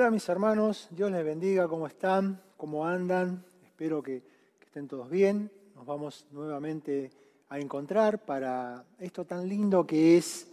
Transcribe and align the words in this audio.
Hola 0.00 0.10
mis 0.10 0.30
hermanos, 0.30 0.88
Dios 0.92 1.10
les 1.12 1.22
bendiga, 1.22 1.68
¿cómo 1.68 1.86
están? 1.86 2.40
¿Cómo 2.56 2.86
andan? 2.86 3.44
Espero 3.66 4.02
que, 4.02 4.22
estén 4.62 4.88
todos 4.88 5.10
bien. 5.10 5.50
Nos 5.76 5.84
vamos 5.84 6.24
nuevamente 6.30 7.10
a 7.50 7.58
encontrar 7.58 8.24
para 8.24 8.82
esto 8.98 9.26
tan 9.26 9.46
lindo 9.46 9.86
que 9.86 10.16
es 10.16 10.48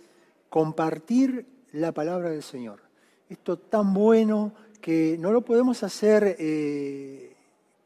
compartir 0.49 1.45
la 1.71 1.93
palabra 1.93 2.29
del 2.29 2.43
Señor. 2.43 2.81
Esto 3.29 3.57
tan 3.57 3.93
bueno 3.93 4.51
que 4.81 5.15
no 5.17 5.31
lo 5.31 5.43
podemos 5.43 5.81
hacer 5.81 6.35
eh, 6.37 7.33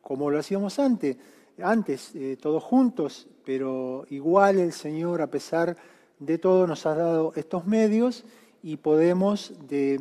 como 0.01 0.31
lo 0.31 0.39
hacíamos 0.39 0.79
antes, 0.79 1.15
antes 1.61 2.15
eh, 2.15 2.39
todos 2.41 2.63
juntos, 2.63 3.27
pero 3.45 4.07
igual 4.09 4.57
el 4.57 4.73
Señor, 4.73 5.21
a 5.21 5.27
pesar 5.27 5.77
de 6.17 6.39
todo, 6.39 6.65
nos 6.65 6.87
ha 6.87 6.95
dado 6.95 7.33
estos 7.35 7.67
medios 7.67 8.25
y 8.63 8.77
podemos 8.77 9.53
de, 9.67 9.99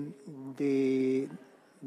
de, 0.56 1.28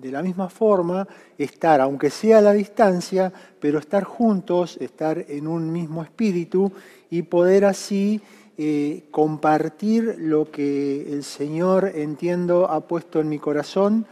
la 0.02 0.22
misma 0.22 0.50
forma 0.50 1.08
estar, 1.38 1.82
aunque 1.82 2.10
sea 2.10 2.40
a 2.40 2.42
la 2.42 2.54
distancia, 2.54 3.32
pero 3.60 3.80
estar 3.80 4.04
juntos, 4.04 4.78
estar 4.80 5.26
en 5.28 5.48
un 5.48 5.72
mismo 5.72 6.04
espíritu 6.04 6.72
y 7.10 7.24
poder 7.24 7.66
así 7.66 8.22
eh, 8.58 9.06
compartir 9.12 10.16
lo 10.20 10.52
que 10.52 11.12
el 11.12 11.24
Señor, 11.24 11.92
entiendo, 11.96 12.70
ha 12.70 12.82
puesto 12.82 13.20
en 13.20 13.30
mi 13.30 13.40
corazón. 13.40 14.06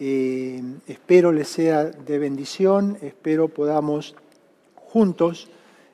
Eh, 0.00 0.62
espero 0.86 1.32
le 1.32 1.44
sea 1.44 1.84
de 1.84 2.18
bendición, 2.18 2.96
espero 3.02 3.48
podamos 3.48 4.14
juntos 4.76 5.48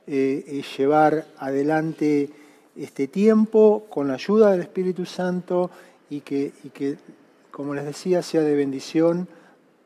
eh, 0.07 0.63
llevar 0.77 1.27
adelante 1.39 2.29
este 2.77 3.09
tiempo 3.09 3.87
con 3.89 4.09
la 4.09 4.15
ayuda 4.15 4.51
del 4.51 4.61
Espíritu 4.61 5.07
Santo 5.07 5.71
y 6.11 6.21
que, 6.21 6.53
como 7.55 7.73
les 7.73 7.85
decía, 7.85 8.21
sea 8.21 8.41
de 8.41 8.57
bendición 8.57 9.29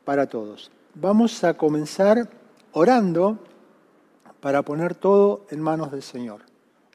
para 0.03 0.25
todos. 0.25 0.71
Vamos 0.95 1.43
a 1.43 1.53
comenzar 1.53 2.27
orando 2.71 3.37
para 4.39 4.63
poner 4.63 4.95
todo 4.95 5.45
en 5.51 5.61
manos 5.61 5.91
del 5.91 6.01
Señor. 6.01 6.41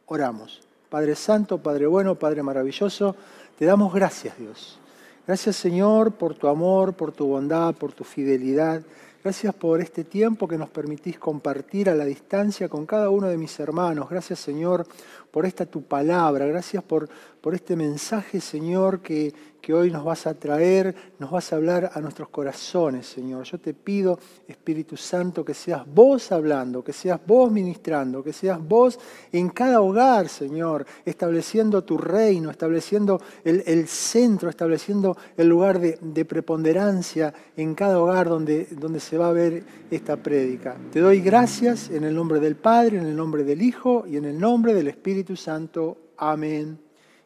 Oramos. 0.07 0.63
Padre 0.89 1.15
Santo, 1.15 1.59
Padre 1.59 1.87
bueno, 1.87 2.17
Padre 2.17 2.43
maravilloso, 2.43 3.15
te 3.57 3.67
damos 3.67 3.95
gracias, 3.95 4.37
Dios. 4.37 4.81
Gracias, 5.29 5.55
Señor, 5.55 6.11
por 6.11 6.35
tu 6.35 6.49
amor, 6.49 6.95
por 6.95 7.13
tu 7.13 7.27
bondad, 7.27 7.73
por 7.77 7.93
tu 7.93 8.03
fidelidad. 8.03 8.83
Gracias 9.23 9.55
por 9.55 9.81
este 9.81 10.03
tiempo 10.03 10.49
que 10.49 10.59
nos 10.59 10.71
permitís 10.71 11.21
compartir 11.21 11.89
a 11.89 11.95
la 11.95 12.05
distancia 12.05 12.69
con 12.69 12.85
cada 12.85 13.11
uno 13.11 13.29
de 13.29 13.39
mis 13.39 13.61
hermanos. 13.61 14.11
Gracias, 14.11 14.41
Señor, 14.41 14.87
por 15.35 15.47
esta 15.47 15.67
tu 15.67 15.83
palabra. 15.83 16.47
Gracias 16.47 16.85
por, 16.85 17.09
por 17.41 17.57
este 17.57 17.75
mensaje, 17.75 18.41
Señor, 18.41 19.01
que, 19.01 19.35
que 19.61 19.73
hoy 19.73 19.91
nos 19.91 20.05
vas 20.05 20.27
a 20.27 20.35
traer, 20.35 20.95
nos 21.19 21.31
vas 21.31 21.51
a 21.51 21.57
hablar 21.57 21.91
a 21.95 22.01
nuestros 22.01 22.29
corazones, 22.29 23.07
Señor. 23.07 23.45
Yo 23.45 23.59
te 23.59 23.73
pido, 23.73 24.19
Espíritu 24.47 24.97
Santo, 24.97 25.43
que 25.43 25.55
seas 25.55 25.83
vos 25.87 26.31
hablando, 26.31 26.85
que 26.85 26.93
seas 26.93 27.19
vos 27.27 27.51
ministrando, 27.51 28.23
que 28.23 28.35
seas 28.35 28.61
vos 28.63 29.01
en 29.33 29.49
cada 29.49 29.81
hogar, 29.81 30.29
Señor, 30.29 30.85
estableciendo 31.07 31.83
tu 31.83 31.97
reino, 31.97 32.51
estableciendo 32.51 33.21
el, 33.43 33.89
centro, 33.89 34.51
estableciendo 34.51 35.17
el 35.37 35.49
lugar 35.49 35.81
de, 35.81 36.25
preponderancia 36.27 37.33
en 37.57 37.75
cada 37.75 37.99
hogar 38.01 38.29
donde, 38.29 38.67
donde 38.67 39.01
se 39.01 39.17
va 39.17 39.29
a 39.31 39.33
ver 39.33 39.65
esta 39.91 40.19
prédica. 40.19 40.77
Te 40.93 41.01
doy 41.01 41.21
gracias 41.21 41.89
en 41.89 42.05
el 42.05 42.15
nombre 42.15 42.39
del 42.39 42.57
Padre, 42.57 42.99
en 42.99 43.07
el 43.07 43.17
nombre 43.17 43.45
del 43.45 43.63
Hijo 43.63 44.05
y 44.07 44.19
en 44.19 44.27
el 44.27 44.39
nombre 44.39 44.75
del 44.75 44.89
Espíritu 44.89 45.24
Santo. 45.33 45.97
Amén 46.19 46.79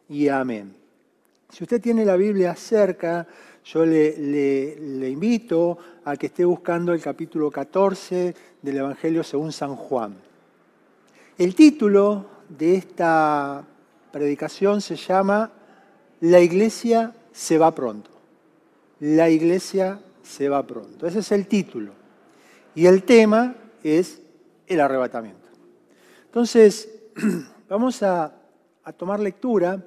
y 0.08 0.28
amén. 0.28 0.74
Si 1.50 1.64
usted 1.64 1.80
tiene 1.80 2.04
la 2.04 2.16
Biblia 2.16 2.54
cerca, 2.54 3.26
yo 3.64 3.84
le, 3.84 5.08
invito 5.10 5.78
a 6.04 6.16
que 6.16 6.26
esté 6.26 6.44
buscando 6.44 6.92
el 6.92 7.00
capítulo 7.00 7.50
14 7.50 8.34
del 8.62 8.76
Evangelio 8.76 9.24
según 9.24 9.52
San 9.52 9.74
Juan. 9.74 10.14
El 11.36 11.54
título 11.54 12.26
de 12.48 12.76
esta 12.76 13.64
predicación 14.12 14.80
se 14.80 14.96
llama 14.96 15.50
La 16.20 16.40
iglesia 16.40 17.12
se 17.32 17.58
va 17.58 17.74
pronto. 17.74 18.10
La 19.00 19.28
iglesia 19.28 20.00
se 20.22 20.48
va 20.48 20.66
pronto. 20.66 21.06
Ese 21.06 21.18
es 21.20 21.32
el 21.32 21.46
título. 21.46 21.92
Y 22.74 22.86
el 22.86 23.02
tema 23.02 23.56
es 23.82 24.20
el 24.66 24.80
arrebatamiento. 24.80 25.48
Entonces, 26.26 26.88
vamos 27.68 28.02
a, 28.02 28.32
tomar 28.96 29.20
lectura 29.20 29.84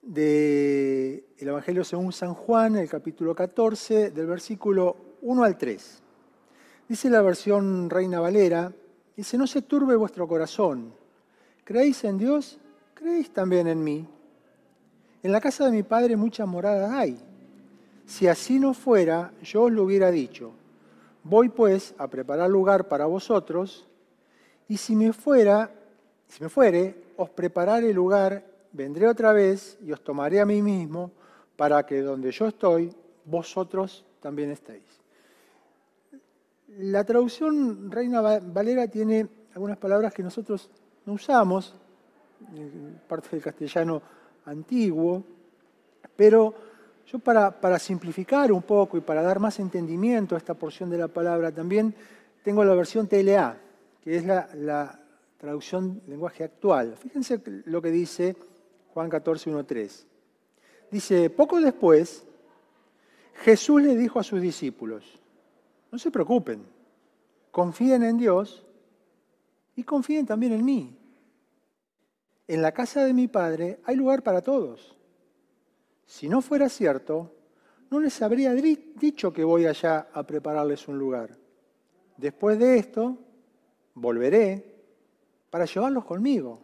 del 0.00 1.22
Evangelio 1.36 1.84
según 1.84 2.12
San 2.12 2.32
Juan, 2.32 2.76
el 2.76 2.88
capítulo 2.88 3.34
14, 3.34 4.10
del 4.10 4.26
versículo 4.26 4.96
1 5.20 5.44
al 5.44 5.58
3. 5.58 6.02
Dice 6.88 7.10
la 7.10 7.20
versión 7.20 7.90
Reina 7.90 8.20
Valera, 8.20 8.72
dice, 9.14 9.36
no 9.36 9.46
se 9.46 9.60
turbe 9.60 9.94
vuestro 9.96 10.26
corazón. 10.26 10.94
¿Creéis 11.64 12.02
en 12.04 12.16
Dios? 12.16 12.58
¿Creéis 12.94 13.30
también 13.30 13.66
en 13.66 13.84
mí? 13.84 14.08
En 15.22 15.32
la 15.32 15.42
casa 15.42 15.66
de 15.66 15.72
mi 15.72 15.82
padre 15.82 16.16
muchas 16.16 16.48
moradas 16.48 16.90
hay. 16.90 17.18
Si 18.06 18.26
así 18.26 18.58
no 18.58 18.72
fuera, 18.72 19.32
yo 19.42 19.64
os 19.64 19.72
lo 19.72 19.82
hubiera 19.82 20.10
dicho. 20.10 20.52
Voy 21.22 21.50
pues 21.50 21.94
a 21.98 22.08
preparar 22.08 22.48
lugar 22.48 22.88
para 22.88 23.04
vosotros, 23.04 23.86
y 24.68 24.78
si 24.78 24.96
me 24.96 25.12
fuera, 25.12 25.70
si 26.28 26.42
me 26.42 26.48
fuere, 26.48 26.94
os 27.16 27.30
prepararé 27.30 27.92
lugar 27.92 28.44
vendré 28.72 29.08
otra 29.08 29.32
vez 29.32 29.78
y 29.84 29.92
os 29.92 30.00
tomaré 30.02 30.40
a 30.40 30.46
mí 30.46 30.62
mismo 30.62 31.10
para 31.56 31.84
que 31.84 32.00
donde 32.00 32.30
yo 32.30 32.46
estoy, 32.46 32.94
vosotros 33.24 34.04
también 34.20 34.50
estéis. 34.50 34.84
La 36.78 37.02
traducción 37.04 37.90
Reina 37.90 38.20
Valera 38.20 38.86
tiene 38.86 39.26
algunas 39.54 39.78
palabras 39.78 40.12
que 40.12 40.22
nosotros 40.22 40.70
no 41.06 41.14
usamos, 41.14 41.74
parte 43.08 43.30
del 43.30 43.42
castellano 43.42 44.00
antiguo, 44.44 45.24
pero 46.14 46.54
yo 47.06 47.18
para, 47.18 47.78
simplificar 47.78 48.52
un 48.52 48.62
poco 48.62 48.96
y 48.96 49.00
para 49.00 49.22
dar 49.22 49.40
más 49.40 49.58
entendimiento 49.58 50.34
a 50.34 50.38
esta 50.38 50.54
porción 50.54 50.90
de 50.90 50.98
la 50.98 51.08
palabra, 51.08 51.50
también 51.50 51.94
tengo 52.44 52.64
la 52.64 52.74
versión 52.74 53.08
TLA, 53.08 53.56
que 54.04 54.16
es 54.16 54.24
la, 54.24 54.48
la 54.54 54.97
traducción 55.38 56.02
lenguaje 56.06 56.44
actual. 56.44 56.96
Fíjense 56.96 57.40
lo 57.64 57.80
que 57.80 57.90
dice 57.90 58.36
Juan 58.92 59.08
14, 59.08 59.50
1, 59.50 59.64
3. 59.64 60.06
Dice, 60.90 61.30
poco 61.30 61.60
después, 61.60 62.24
Jesús 63.34 63.80
le 63.82 63.96
dijo 63.96 64.18
a 64.18 64.24
sus 64.24 64.40
discípulos, 64.40 65.04
no 65.90 65.98
se 65.98 66.10
preocupen, 66.10 66.66
confíen 67.50 68.02
en 68.02 68.18
Dios 68.18 68.66
y 69.76 69.84
confíen 69.84 70.26
también 70.26 70.52
en 70.52 70.64
mí. 70.64 70.98
En 72.48 72.62
la 72.62 72.72
casa 72.72 73.04
de 73.04 73.14
mi 73.14 73.28
Padre 73.28 73.78
hay 73.84 73.94
lugar 73.94 74.22
para 74.22 74.42
todos. 74.42 74.96
Si 76.04 76.28
no 76.28 76.40
fuera 76.40 76.68
cierto, 76.68 77.32
no 77.90 78.00
les 78.00 78.20
habría 78.22 78.52
dicho 78.54 79.32
que 79.32 79.44
voy 79.44 79.66
allá 79.66 80.08
a 80.12 80.26
prepararles 80.26 80.88
un 80.88 80.98
lugar. 80.98 81.36
Después 82.16 82.58
de 82.58 82.78
esto, 82.78 83.16
volveré 83.94 84.77
para 85.50 85.64
llevarlos 85.64 86.04
conmigo. 86.04 86.60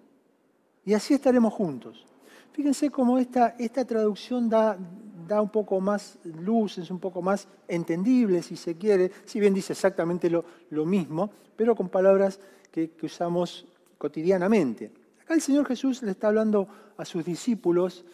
Y 0.85 0.95
así 0.95 1.15
estaremos 1.15 1.53
juntos. 1.53 2.05
Fíjense 2.53 2.91
cómo 2.91 3.19
esta, 3.19 3.57
esta 3.59 3.85
traducción 3.85 4.49
da, 4.49 4.79
da 5.27 5.41
un 5.41 5.49
poco 5.49 5.81
más 5.81 6.19
luz, 6.25 6.79
es 6.79 6.91
un 6.91 7.01
poco 7.01 7.23
más 7.23 7.49
entendible, 7.67 8.43
si 8.43 8.57
se 8.57 8.77
quiere, 8.77 9.11
si 9.25 9.41
bien 9.41 9.55
dice 9.55 9.73
exactamente 9.73 10.31
lo, 10.31 10.45
lo 10.71 10.85
mismo, 10.85 11.31
pero 11.57 11.75
con 11.75 11.89
palabras 11.89 12.39
que, 12.71 12.91
usamos 13.03 13.67
cotidianamente. 13.99 14.91
Acá 15.23 15.35
el 15.35 15.41
Señor 15.41 15.67
Jesús 15.67 16.03
le 16.03 16.11
está 16.11 16.29
hablando 16.29 16.69
a 16.97 17.05
sus 17.05 17.25
discípulos 17.25 18.05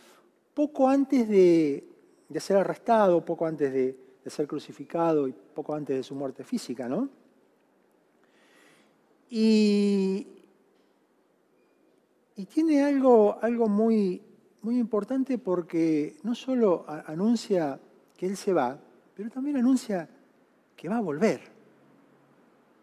poco 0.54 0.88
antes 0.88 1.28
de, 1.28 1.84
de 2.28 2.40
ser 2.40 2.56
arrestado, 2.56 3.24
poco 3.24 3.46
antes 3.46 3.72
de, 3.72 3.96
de, 4.24 4.30
ser 4.30 4.46
crucificado 4.46 5.26
y 5.26 5.32
poco 5.32 5.74
antes 5.74 5.96
de 5.96 6.02
su 6.02 6.14
muerte 6.14 6.44
física, 6.44 6.88
¿no? 6.88 7.08
Y, 9.28 10.26
y 12.40 12.46
tiene 12.46 12.82
algo, 12.82 13.38
algo 13.42 13.68
muy, 13.68 14.22
muy 14.62 14.78
importante 14.78 15.36
porque 15.36 16.16
no 16.22 16.34
solo 16.34 16.86
anuncia 17.06 17.78
que 18.16 18.24
Él 18.24 18.34
se 18.34 18.54
va, 18.54 18.78
pero 19.14 19.28
también 19.28 19.58
anuncia 19.58 20.08
que 20.74 20.88
va 20.88 20.96
a 20.96 21.02
volver. 21.02 21.42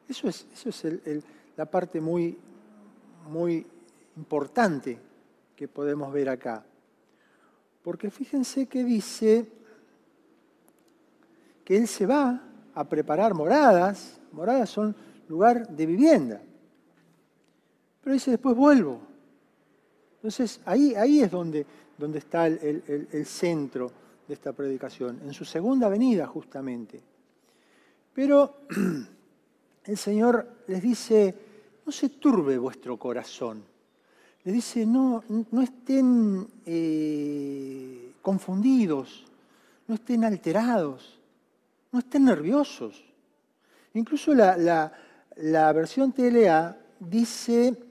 Eso 0.07 0.29
es, 0.29 0.45
eso 0.53 0.69
es 0.69 1.23
la 1.55 1.65
parte 1.65 1.99
muy, 1.99 2.37
muy 3.31 3.65
importante 4.15 4.99
que 5.55 5.67
podemos 5.67 6.13
ver 6.13 6.29
acá. 6.29 6.63
Porque 7.81 8.11
fíjense 8.11 8.67
que 8.67 8.83
dice 8.83 9.47
que 11.65 11.77
Él 11.77 11.87
se 11.87 12.05
va 12.05 12.43
a 12.75 12.83
preparar 12.83 13.33
moradas, 13.33 14.21
moradas 14.31 14.69
son 14.69 14.95
lugar 15.27 15.67
de 15.67 15.85
vivienda. 15.87 16.41
Pero 18.03 18.13
dice 18.13 18.29
después 18.29 18.55
vuelvo. 18.55 19.16
Entonces 20.27 20.59
ahí, 20.65 20.93
ahí 20.93 21.21
es 21.21 21.31
donde, 21.31 21.65
donde 21.97 22.19
está 22.19 22.47
el, 22.47 23.25
centro 23.25 23.89
de 24.27 24.33
esta 24.33 24.51
predicación, 24.51 25.21
en 25.23 25.33
su 25.33 25.45
segunda 25.45 25.87
venida 25.87 26.27
justamente. 26.27 27.01
Pero 28.13 28.57
el 29.85 29.97
Señor 29.97 30.63
les 30.67 30.81
dice, 30.81 31.33
no 31.85 31.93
se 31.93 32.09
turbe 32.09 32.57
vuestro 32.57 32.99
corazón. 32.99 33.63
Les 34.43 34.53
dice, 34.53 34.85
no, 34.85 35.23
no 35.29 35.61
estén 35.61 36.45
eh, 36.65 38.11
confundidos, 38.21 39.23
no 39.87 39.95
estén 39.95 40.25
alterados, 40.25 41.21
no 41.93 41.99
estén 41.99 42.25
nerviosos. 42.25 43.01
Incluso 43.93 44.33
la, 44.33 44.57
la, 44.57 44.91
la 45.37 45.71
versión 45.71 46.11
TLA 46.11 46.77
dice, 46.99 47.86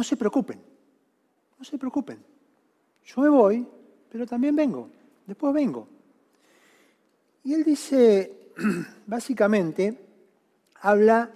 no 0.00 0.04
se 0.04 0.16
preocupen, 0.16 0.58
no 1.58 1.62
se 1.62 1.76
preocupen. 1.76 2.24
Yo 3.04 3.20
me 3.20 3.28
voy, 3.28 3.68
pero 4.10 4.26
también 4.26 4.56
vengo, 4.56 4.88
después 5.26 5.52
vengo. 5.52 5.86
Y 7.44 7.52
él 7.52 7.62
dice, 7.62 8.48
básicamente, 9.06 9.94
habla 10.76 11.30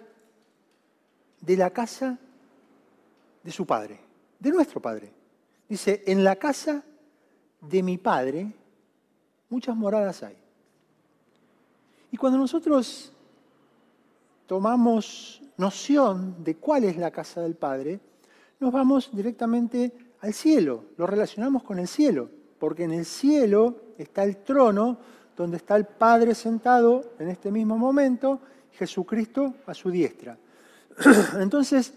de 1.43 1.57
la 1.59 1.69
casa 1.69 2.19
de 3.43 3.53
su 3.53 3.67
padre, 3.67 4.01
de 4.39 4.51
nuestro 4.51 4.81
padre. 4.81 5.13
Dice, 5.69 6.03
en 6.07 6.25
la 6.25 6.37
casa 6.37 6.83
de 7.61 7.83
mi 7.83 7.99
padre 7.99 8.51
muchas 9.51 9.77
moradas 9.77 10.23
hay. 10.23 10.39
Y 12.11 12.17
cuando 12.17 12.39
nosotros 12.39 13.13
tomamos 14.47 15.43
noción 15.59 16.43
de 16.43 16.57
cuál 16.57 16.85
es 16.85 16.97
la 16.97 17.11
casa 17.11 17.43
del 17.43 17.57
Padre, 17.57 18.01
nos 18.65 18.73
vamos 18.73 19.11
directamente 19.13 19.93
al 20.23 20.33
cielo, 20.33 20.85
lo 20.97 21.07
relacionamos 21.07 21.63
con 21.63 21.79
el 21.79 21.87
cielo, 21.87 22.31
porque 22.59 22.85
en 22.85 22.93
el 22.93 23.05
cielo 23.05 23.93
está 23.99 24.25
el 24.25 24.39
trono 24.39 24.97
donde 25.37 25.59
está 25.59 25.77
el 25.77 25.85
Padre 25.85 26.35
sentado 26.35 27.13
en 27.19 27.29
este 27.29 27.51
mismo 27.51 27.77
momento, 27.77 28.41
Jesucristo 28.73 29.57
a 29.67 29.75
su 29.75 29.91
diestra. 29.91 30.39
Entonces, 31.39 31.93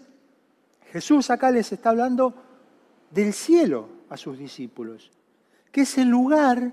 Jesús 0.92 1.30
acá 1.30 1.50
les 1.50 1.72
está 1.72 1.88
hablando 1.88 2.34
del 3.10 3.32
cielo 3.32 3.88
a 4.10 4.18
sus 4.18 4.38
discípulos, 4.38 5.10
que 5.72 5.82
es 5.82 5.96
el 5.96 6.08
lugar 6.08 6.70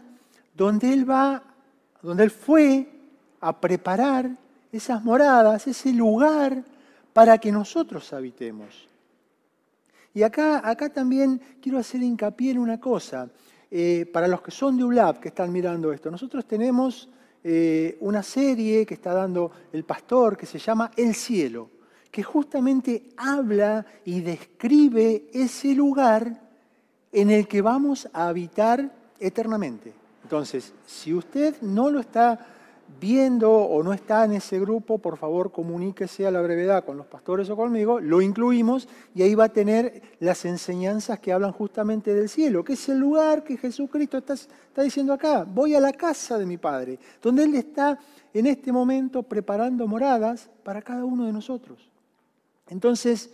donde 0.54 0.92
Él 0.92 1.10
va, 1.10 1.42
donde 2.02 2.24
Él 2.26 2.32
fue 2.32 2.90
a 3.40 3.62
preparar 3.62 4.30
esas 4.74 5.02
moradas, 5.02 5.68
ese 5.68 5.94
lugar 5.94 6.66
para 7.14 7.38
que 7.38 7.50
nosotros 7.50 8.12
habitemos. 8.12 8.90
Y 10.16 10.24
acá, 10.24 10.68
acá 10.68 10.88
también 10.90 11.40
quiero 11.62 11.78
hacer 11.78 12.02
hincapié 12.02 12.52
en 12.52 12.60
una 12.60 12.80
cosa. 12.80 13.30
Eh, 13.70 14.10
para 14.12 14.30
los 14.30 14.42
que 14.42 14.50
son 14.50 14.78
de 14.78 14.84
ULAB, 14.86 15.20
que 15.20 15.28
están 15.28 15.52
mirando 15.52 15.92
esto, 15.92 16.10
nosotros 16.10 16.46
tenemos 16.48 17.10
eh, 17.44 17.98
una 18.00 18.24
serie 18.24 18.86
que 18.86 18.94
está 18.94 19.14
dando 19.14 19.52
el 19.74 19.84
pastor 19.84 20.38
que 20.38 20.46
se 20.46 20.58
llama 20.58 20.90
El 20.96 21.14
Cielo, 21.14 21.70
que 22.10 22.24
justamente 22.24 23.10
habla 23.18 23.86
y 24.06 24.22
describe 24.22 25.26
ese 25.34 25.76
lugar 25.76 26.42
en 27.12 27.30
el 27.30 27.46
que 27.46 27.62
vamos 27.62 28.08
a 28.14 28.30
habitar 28.30 28.90
eternamente. 29.20 29.92
Entonces, 30.24 30.72
si 30.88 31.14
usted 31.14 31.62
no 31.62 31.90
lo 31.90 32.00
está 32.00 32.55
viendo 33.00 33.52
o 33.52 33.84
no 33.84 33.94
está 33.94 34.26
en 34.26 34.34
ese 34.34 34.60
grupo, 34.60 34.98
por 35.00 35.18
favor 35.18 35.52
comuníquese 35.52 36.26
a 36.26 36.32
la 36.32 36.42
brevedad 36.42 36.86
con 36.86 36.98
los 36.98 37.06
pastores 37.06 37.50
o 37.50 37.56
conmigo, 37.56 38.00
lo 38.00 38.22
incluimos 38.22 38.88
y 39.14 39.24
ahí 39.24 39.36
va 39.36 39.46
a 39.46 39.50
tener 39.50 40.02
las 40.20 40.46
enseñanzas 40.46 41.20
que 41.20 41.34
hablan 41.34 41.52
justamente 41.52 42.14
del 42.14 42.30
cielo, 42.30 42.64
que 42.64 42.74
es 42.74 42.90
el 42.90 43.00
lugar 43.00 43.44
que 43.44 43.58
Jesucristo 43.58 44.18
está, 44.18 44.34
está 44.34 44.82
diciendo 44.82 45.14
acá. 45.14 45.44
Voy 45.44 45.76
a 45.76 45.80
la 45.80 45.94
casa 45.94 46.38
de 46.38 46.46
mi 46.46 46.58
Padre, 46.58 47.00
donde 47.22 47.44
Él 47.44 47.56
está 47.56 48.00
en 48.34 48.46
este 48.48 48.72
momento 48.72 49.24
preparando 49.24 49.88
moradas 49.88 50.50
para 50.64 50.82
cada 50.82 51.06
uno 51.06 51.26
de 51.26 51.34
nosotros. 51.34 51.90
Entonces, 52.68 53.30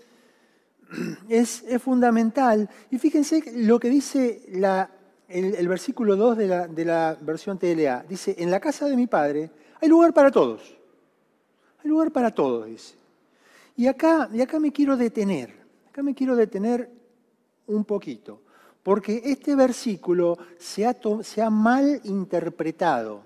es, 1.29 1.63
es 1.63 1.81
fundamental. 1.81 2.69
Y 2.89 2.97
fíjense 2.97 3.43
lo 3.55 3.79
que 3.79 3.89
dice 3.89 4.43
la 4.49 4.89
el, 5.31 5.67
versículo 5.67 6.15
2 6.15 6.37
de 6.37 6.85
la, 6.85 7.17
versión 7.21 7.57
TLA. 7.57 8.03
Dice, 8.07 8.35
en 8.37 8.51
la 8.51 8.59
casa 8.59 8.87
de 8.87 8.95
mi 8.95 9.07
padre 9.07 9.49
hay 9.79 9.89
lugar 9.89 10.13
para 10.13 10.31
todos. 10.31 10.77
Hay 11.83 11.89
lugar 11.89 12.11
para 12.11 12.31
todos, 12.31 12.65
dice. 12.67 12.95
Y 13.75 13.87
acá, 13.87 14.29
y 14.31 14.41
acá 14.41 14.59
me 14.59 14.71
quiero 14.71 14.97
detener, 14.97 15.53
acá 15.89 16.03
me 16.03 16.13
quiero 16.13 16.35
detener 16.35 16.89
un 17.67 17.85
poquito, 17.85 18.41
porque 18.83 19.21
este 19.23 19.55
versículo 19.55 20.37
se 20.57 20.85
ha, 20.85 20.95
se 21.23 21.41
ha 21.41 21.49
mal 21.49 22.01
interpretado. 22.03 23.23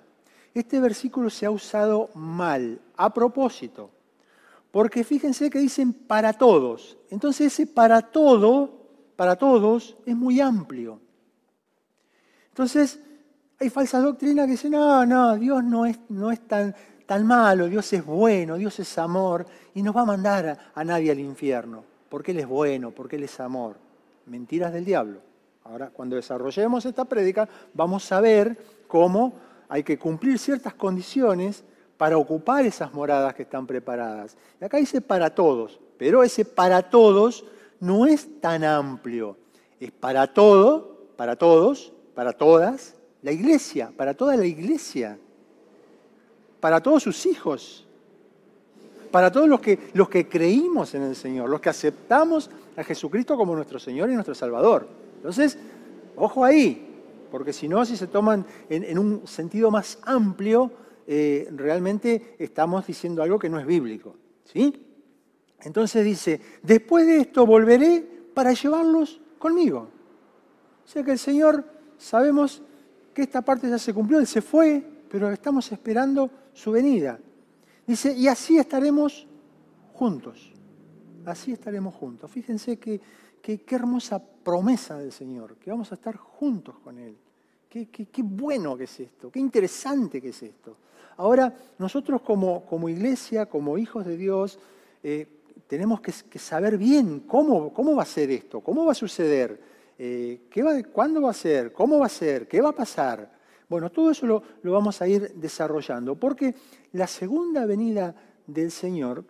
Este 0.54 0.80
versículo 0.80 1.30
se 1.30 1.46
ha 1.46 1.52
usado 1.52 2.10
mal, 2.14 2.80
a 2.96 3.14
propósito. 3.14 3.90
Porque 4.72 5.04
fíjense 5.04 5.50
que 5.50 5.60
dicen 5.60 5.94
para 5.94 6.34
todos. 6.34 6.98
Entonces 7.10 7.54
ese 7.54 7.68
para 7.68 8.02
todo, 8.02 8.88
para 9.16 9.36
todos, 9.36 9.98
es 10.06 10.16
muy 10.16 10.40
amplio. 10.40 11.00
Entonces, 12.56 13.02
hay 13.60 13.70
falsa 13.70 14.00
doctrina 14.00 14.46
que 14.46 14.52
dice, 14.52 14.70
no, 14.70 15.06
no, 15.06 15.36
Dios 15.36 15.62
no 15.62 15.86
es, 15.86 16.00
tan, 16.48 16.74
malo, 17.26 17.68
Dios 17.68 17.92
es 17.92 18.06
bueno, 18.06 18.56
Dios 18.56 18.80
es 18.80 18.98
amor, 18.98 19.46
y 19.74 19.84
no 19.84 19.92
va 19.92 20.04
a 20.04 20.06
mandar 20.06 20.48
a, 20.48 20.72
a 20.74 20.86
nadie 20.86 21.12
al 21.12 21.20
infierno, 21.20 21.84
porque 22.08 22.32
Él 22.32 22.40
es 22.40 22.48
bueno, 22.48 22.92
porque 22.92 23.18
Él 23.18 23.26
es 23.26 23.38
amor. 23.42 23.76
Mentiras 24.28 24.72
del 24.72 24.86
diablo. 24.86 25.20
Ahora, 25.66 25.90
cuando 25.90 26.16
desarrollemos 26.16 26.86
esta 26.86 27.04
prédica, 27.04 27.50
vamos 27.74 28.10
a 28.14 28.22
ver 28.22 28.58
cómo 28.88 29.34
hay 29.68 29.84
que 29.84 30.00
cumplir 30.00 30.40
ciertas 30.40 30.76
condiciones 30.76 31.66
para 31.98 32.18
ocupar 32.18 32.66
esas 32.66 32.94
moradas 32.94 33.36
que 33.36 33.44
están 33.44 33.68
preparadas. 33.68 34.38
Y 34.62 34.64
acá 34.64 34.78
dice 34.78 35.02
para 35.02 35.30
todos, 35.30 35.78
pero 35.98 36.24
ese 36.24 36.46
para 36.46 36.84
todos 36.84 37.44
no 37.82 38.06
es 38.06 38.40
tan 38.40 38.64
amplio. 38.64 39.36
Es 39.78 39.92
para 39.92 40.28
todo, 40.28 41.10
para 41.18 41.36
todos, 41.36 41.92
para 42.16 42.34
todas, 42.34 42.96
la 43.22 43.32
iglesia, 43.32 43.92
para 43.96 44.14
toda 44.14 44.36
la 44.38 44.46
iglesia, 44.46 45.20
para 46.60 46.82
todos 46.82 47.04
sus 47.04 47.26
hijos, 47.26 47.86
para 49.12 49.32
todos 49.32 49.48
los 49.48 49.60
que, 49.60 49.92
los 49.94 50.10
que 50.10 50.28
creímos 50.28 50.96
en 50.96 51.04
el 51.04 51.16
Señor, 51.16 51.50
los 51.50 51.62
que 51.62 51.70
aceptamos 51.70 52.50
a 52.76 52.84
Jesucristo 52.84 53.38
como 53.38 53.56
nuestro 53.56 53.80
Señor 53.80 54.10
y 54.10 54.14
nuestro 54.14 54.34
Salvador. 54.34 54.88
Entonces, 55.18 55.58
ojo 56.16 56.44
ahí, 56.44 56.88
porque 57.30 57.54
si 57.54 57.68
no, 57.68 57.86
si 57.86 57.98
se 57.98 58.08
toman 58.08 58.46
en, 58.70 58.98
un 58.98 59.28
sentido 59.28 59.70
más 59.70 60.00
amplio, 60.04 60.72
eh, 61.08 61.50
realmente 61.52 62.36
estamos 62.40 62.88
diciendo 62.88 63.22
algo 63.22 63.38
que 63.38 63.50
no 63.50 63.60
es 63.60 63.66
bíblico. 63.66 64.16
¿sí? 64.46 64.74
Entonces 65.62 66.06
dice, 66.06 66.40
después 66.64 67.06
de 67.06 67.18
esto 67.18 67.46
volveré 67.46 68.06
para 68.34 68.54
llevarlos 68.54 69.20
conmigo. 69.38 69.90
O 70.86 70.88
sea 70.88 71.04
que 71.04 71.12
el 71.12 71.20
Señor 71.20 71.75
sabemos 71.98 72.62
que 73.14 73.24
esta 73.24 73.42
parte 73.42 73.70
ya 73.70 73.80
se 73.80 73.94
cumplió, 73.94 74.20
Él 74.20 74.28
se 74.28 74.42
fue, 74.42 74.84
pero 75.10 75.32
estamos 75.32 75.72
esperando 75.72 76.30
su 76.54 76.72
venida. 76.72 77.20
Dice, 77.88 78.14
y 78.14 78.28
así 78.28 78.58
estaremos 78.58 79.28
juntos. 79.94 80.52
Así 81.26 81.54
estaremos 81.54 81.96
juntos. 81.96 82.30
Fíjense 82.30 82.78
qué 82.78 83.02
hermosa 83.72 84.20
promesa 84.20 84.98
del 84.98 85.12
Señor, 85.12 85.56
que 85.56 85.72
vamos 85.72 85.92
a 85.92 85.96
estar 85.96 86.16
juntos 86.16 86.76
con 86.84 87.00
Él. 87.00 87.18
Qué, 87.84 88.22
bueno 88.24 88.78
que 88.78 88.86
es 88.86 89.00
esto, 89.02 89.30
qué 89.30 89.40
interesante 89.40 90.22
que 90.22 90.30
es 90.30 90.44
esto. 90.44 90.78
Ahora, 91.18 91.54
nosotros 91.78 92.22
como, 92.22 92.66
como 92.66 92.88
iglesia, 92.88 93.48
como 93.48 93.78
hijos 93.78 94.06
de 94.06 94.16
Dios, 94.16 94.60
eh, 95.04 95.28
tenemos 95.68 96.00
que, 96.00 96.40
saber 96.40 96.78
bien 96.78 97.22
cómo, 97.28 97.74
cómo 97.74 97.96
va 97.96 98.04
a 98.04 98.06
ser 98.06 98.32
esto, 98.32 98.62
cómo 98.62 98.86
va 98.86 98.94
a 98.94 98.96
suceder. 98.96 99.75
Eh, 99.98 100.48
¿qué 100.50 100.62
va, 100.62 100.82
¿cuándo 100.84 101.22
va 101.22 101.32
a 101.32 101.34
ser? 101.34 101.72
¿Cómo 101.72 102.00
va 102.00 102.08
a 102.08 102.10
ser? 102.10 102.48
¿Qué 102.48 102.62
va 102.62 102.70
a 102.70 102.76
pasar? 102.76 103.36
Bueno, 103.68 103.90
todo 103.90 104.12
eso 104.12 104.28
lo, 104.28 104.44
vamos 104.64 105.02
a 105.02 105.08
ir 105.08 105.34
desarrollando, 105.36 106.16
porque 106.16 106.54
la 106.92 107.08
segunda 107.08 107.66
venida 107.66 108.14
del 108.46 108.70
Señor, 108.72 109.26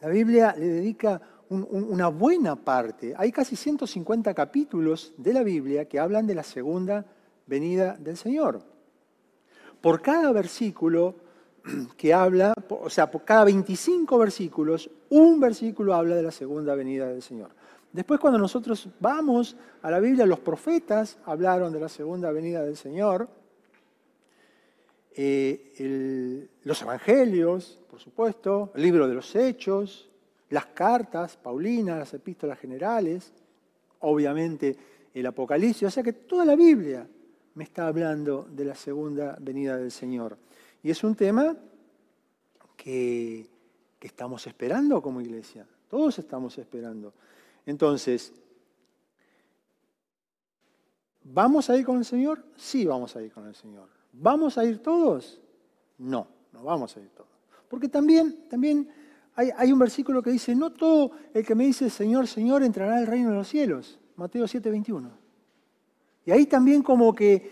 la 0.00 0.08
Biblia 0.08 0.54
le 0.58 0.66
dedica 0.66 1.20
una 1.48 2.08
buena 2.08 2.56
parte, 2.56 3.14
hay 3.16 3.30
casi 3.30 3.54
150 3.54 4.34
capítulos 4.34 5.14
de 5.16 5.32
la 5.32 5.42
Biblia 5.42 5.86
que 5.86 6.00
hablan 6.00 6.26
de 6.26 6.34
la 6.34 6.42
segunda 6.42 7.06
venida 7.46 7.96
del 7.98 8.16
Señor. 8.16 8.62
Por 9.80 10.02
cada 10.02 10.32
versículo 10.32 11.14
que 11.96 12.12
habla, 12.12 12.54
o 12.68 12.90
sea, 12.90 13.10
por 13.10 13.24
cada 13.24 13.44
25 13.44 14.18
versículos, 14.18 14.90
un 15.10 15.38
versículo 15.38 15.94
habla 15.94 16.16
de 16.16 16.22
la 16.22 16.32
segunda 16.32 16.74
venida 16.74 17.06
del 17.06 17.22
Señor. 17.22 17.50
Después 17.94 18.18
cuando 18.18 18.40
nosotros 18.40 18.88
vamos 18.98 19.56
a 19.80 19.88
la 19.88 20.00
Biblia, 20.00 20.26
los 20.26 20.40
profetas 20.40 21.16
hablaron 21.26 21.72
de 21.72 21.78
la 21.78 21.88
segunda 21.88 22.32
venida 22.32 22.64
del 22.64 22.76
Señor. 22.76 23.28
Eh, 25.14 26.48
los 26.64 26.82
evangelios, 26.82 27.78
por 27.88 28.00
supuesto, 28.00 28.72
el 28.74 28.82
libro 28.82 29.06
de 29.06 29.14
los 29.14 29.36
hechos, 29.36 30.10
las 30.50 30.66
cartas, 30.66 31.36
Paulina, 31.36 31.96
las 31.96 32.12
epístolas 32.14 32.58
generales, 32.58 33.32
obviamente 34.00 34.76
el 35.14 35.26
Apocalipsis, 35.26 35.86
o 35.86 35.90
sea 35.92 36.02
que 36.02 36.14
toda 36.14 36.44
la 36.44 36.56
Biblia 36.56 37.06
me 37.54 37.62
está 37.62 37.86
hablando 37.86 38.48
de 38.50 38.64
la 38.64 38.74
segunda 38.74 39.38
venida 39.40 39.76
del 39.76 39.92
Señor. 39.92 40.36
Y 40.82 40.90
es 40.90 41.04
un 41.04 41.14
tema 41.14 41.56
que, 42.76 43.46
que 44.00 44.06
estamos 44.08 44.48
esperando 44.48 45.00
como 45.00 45.20
iglesia. 45.20 45.64
Todos 45.88 46.18
estamos 46.18 46.58
esperando. 46.58 47.12
Entonces, 47.66 48.32
¿vamos 51.22 51.70
a 51.70 51.76
ir 51.76 51.84
con 51.84 51.98
el 51.98 52.04
Señor? 52.04 52.44
Sí, 52.56 52.84
vamos 52.84 53.16
a 53.16 53.22
ir 53.22 53.32
con 53.32 53.46
el 53.46 53.54
Señor. 53.54 53.88
¿Vamos 54.12 54.58
a 54.58 54.64
ir 54.64 54.78
todos? 54.82 55.40
No, 55.98 56.26
no 56.52 56.62
vamos 56.62 56.96
a 56.96 57.00
ir 57.00 57.08
todos. 57.10 57.28
Porque 57.68 57.88
también, 57.88 58.46
también 58.48 58.88
hay, 59.36 59.72
un 59.72 59.78
versículo 59.78 60.22
que 60.22 60.30
dice, 60.30 60.54
no 60.54 60.70
todo 60.70 61.10
el 61.32 61.44
que 61.44 61.54
me 61.54 61.64
dice 61.64 61.90
Señor, 61.90 62.28
Señor 62.28 62.62
entrará 62.62 62.98
al 62.98 63.06
reino 63.06 63.30
de 63.30 63.36
los 63.36 63.48
cielos. 63.48 63.98
Mateo 64.16 64.46
7, 64.46 64.70
21. 64.70 65.10
Y 66.26 66.30
ahí 66.30 66.46
también 66.46 66.82
como 66.82 67.12
que, 67.12 67.50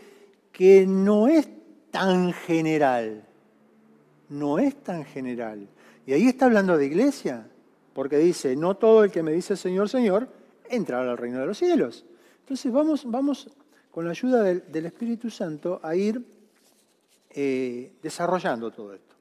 que 0.52 0.86
no 0.86 1.26
es 1.26 1.48
tan 1.90 2.32
general. 2.32 3.24
No 4.28 4.60
es 4.60 4.76
tan 4.82 5.04
general. 5.04 5.68
Y 6.06 6.12
ahí 6.12 6.28
está 6.28 6.46
hablando 6.46 6.76
de 6.76 6.86
iglesia, 6.86 7.48
porque 7.94 8.18
dice, 8.18 8.56
no 8.56 8.76
todo 8.76 9.04
el 9.04 9.10
que 9.10 9.22
me 9.22 9.32
dice 9.32 9.56
Señor, 9.56 9.88
Señor, 9.88 10.28
entrará 10.68 11.10
al 11.10 11.18
reino 11.18 11.40
de 11.40 11.46
los 11.46 11.58
cielos. 11.58 12.04
Entonces 12.40 12.72
vamos, 12.72 13.04
vamos 13.10 13.48
con 13.90 14.04
la 14.04 14.10
ayuda 14.10 14.42
del, 14.42 14.86
Espíritu 14.86 15.30
Santo 15.30 15.78
a 15.82 15.94
ir 15.94 16.24
eh, 17.30 17.92
desarrollando 18.02 18.70
todo 18.70 18.94
esto. 18.94 19.12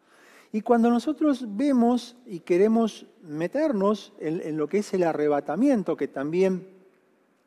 Y 0.53 0.61
cuando 0.61 0.89
nosotros 0.89 1.45
vemos 1.47 2.15
y 2.25 2.39
queremos 2.39 3.05
meternos 3.23 4.11
en, 4.19 4.57
lo 4.57 4.67
que 4.67 4.79
es 4.79 4.93
el 4.93 5.03
arrebatamiento, 5.03 5.95
que 5.95 6.09
también 6.09 6.67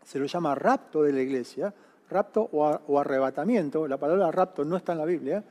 se 0.05 0.19
lo 0.19 0.27
llama 0.27 0.55
rapto 0.55 1.03
de 1.03 1.13
la 1.13 1.21
iglesia, 1.21 1.75
rapto 2.09 2.49
o, 2.53 2.99
arrebatamiento, 2.99 3.87
la 3.87 3.99
palabra 3.99 4.31
rapto 4.31 4.65
no 4.65 4.77
está 4.77 4.93
en 4.93 4.99
la 4.99 5.05
Biblia, 5.05 5.45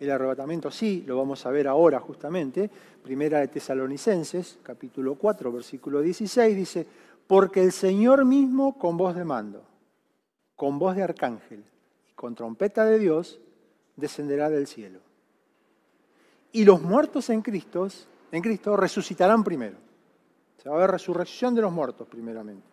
el 0.00 0.10
arrebatamiento 0.10 0.70
sí, 0.70 1.04
lo 1.06 1.16
vamos 1.16 1.44
a 1.46 1.50
ver 1.50 1.68
ahora 1.68 2.00
justamente, 2.00 2.70
primera 3.02 3.40
de 3.40 3.48
Tesalonicenses, 3.48 4.58
capítulo 4.62 5.14
4, 5.14 5.52
versículo 5.52 6.00
16, 6.00 6.56
dice, 6.56 6.86
porque 7.26 7.62
el 7.62 7.72
Señor 7.72 8.24
mismo 8.24 8.78
con 8.78 8.96
voz 8.96 9.14
de 9.14 9.24
mando, 9.24 9.62
con 10.56 10.78
voz 10.78 10.96
de 10.96 11.02
arcángel 11.02 11.64
y 12.10 12.12
con 12.14 12.34
trompeta 12.34 12.84
de 12.84 12.98
Dios, 12.98 13.40
descenderá 13.96 14.50
del 14.50 14.66
cielo 14.66 15.00
y 16.54 16.64
los 16.64 16.80
muertos 16.80 17.30
en 17.30 17.42
Cristo, 17.42 17.88
en 18.30 18.40
Cristo 18.40 18.76
resucitarán 18.76 19.42
primero. 19.42 19.76
Se 20.62 20.68
va 20.68 20.76
a 20.76 20.78
ver 20.78 20.92
resurrección 20.92 21.52
de 21.52 21.62
los 21.62 21.72
muertos 21.72 22.06
primeramente. 22.06 22.64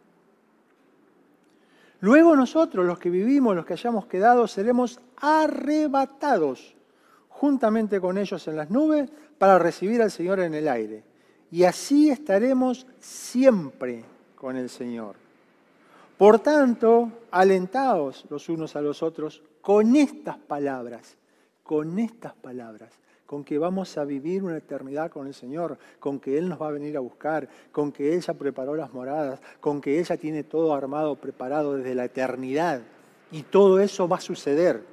Luego 2.00 2.36
nosotros, 2.36 2.86
los 2.86 3.00
que 3.00 3.10
vivimos, 3.10 3.56
los 3.56 3.66
que 3.66 3.74
hayamos 3.74 4.06
quedado, 4.06 4.48
seremos 4.48 5.00
arrebatados 5.18 6.75
juntamente 7.41 8.00
con 8.00 8.19
ellos 8.19 8.48
en 8.48 8.55
las 8.55 8.69
nubes 8.69 9.10
para 9.39 9.57
recibir 9.57 10.00
al 10.03 10.12
Señor 10.12 10.41
en 10.41 10.53
el 10.53 10.67
aire. 10.67 11.03
Y 11.50 11.63
así 11.63 12.12
estaremos 12.12 12.86
siempre 13.00 14.05
con 14.36 14.57
el 14.57 14.69
Señor. 14.69 15.15
Por 16.19 16.38
tanto, 16.38 17.12
alentaos 17.31 18.25
los 18.29 18.48
unos 18.48 18.75
a 18.75 18.81
los 18.81 19.01
otros 19.01 19.41
con 19.60 19.95
estas 19.95 20.38
palabras, 20.38 21.17
con 21.63 21.98
estas 21.98 22.33
palabras 22.36 22.91
con 23.25 23.45
que 23.45 23.57
vamos 23.57 23.98
a 23.98 24.03
vivir 24.03 24.43
una 24.43 24.57
eternidad 24.57 25.10
con 25.10 25.25
el 25.25 25.33
Señor, 25.33 25.77
con 26.01 26.19
que 26.19 26.38
Él 26.38 26.50
nos 26.50 26.62
va 26.62 26.67
a 26.67 26.71
venir 26.71 26.98
a 26.98 27.00
buscar, 27.00 27.48
con 27.71 27.89
que 27.93 28.13
Él 28.13 28.19
ya 28.19 28.33
preparó 28.33 28.75
las 28.75 28.93
moradas, 28.93 29.39
con 29.62 29.79
que 29.79 29.98
Él 29.98 30.03
ya 30.03 30.17
tiene 30.17 30.43
todo 30.43 30.75
armado, 30.75 31.15
preparado 31.15 31.77
desde 31.77 31.95
la 31.95 32.03
eternidad. 32.03 32.81
Y 33.31 33.43
todo 33.43 33.79
eso 33.79 34.05
va 34.05 34.17
a 34.17 34.21
suceder, 34.21 34.83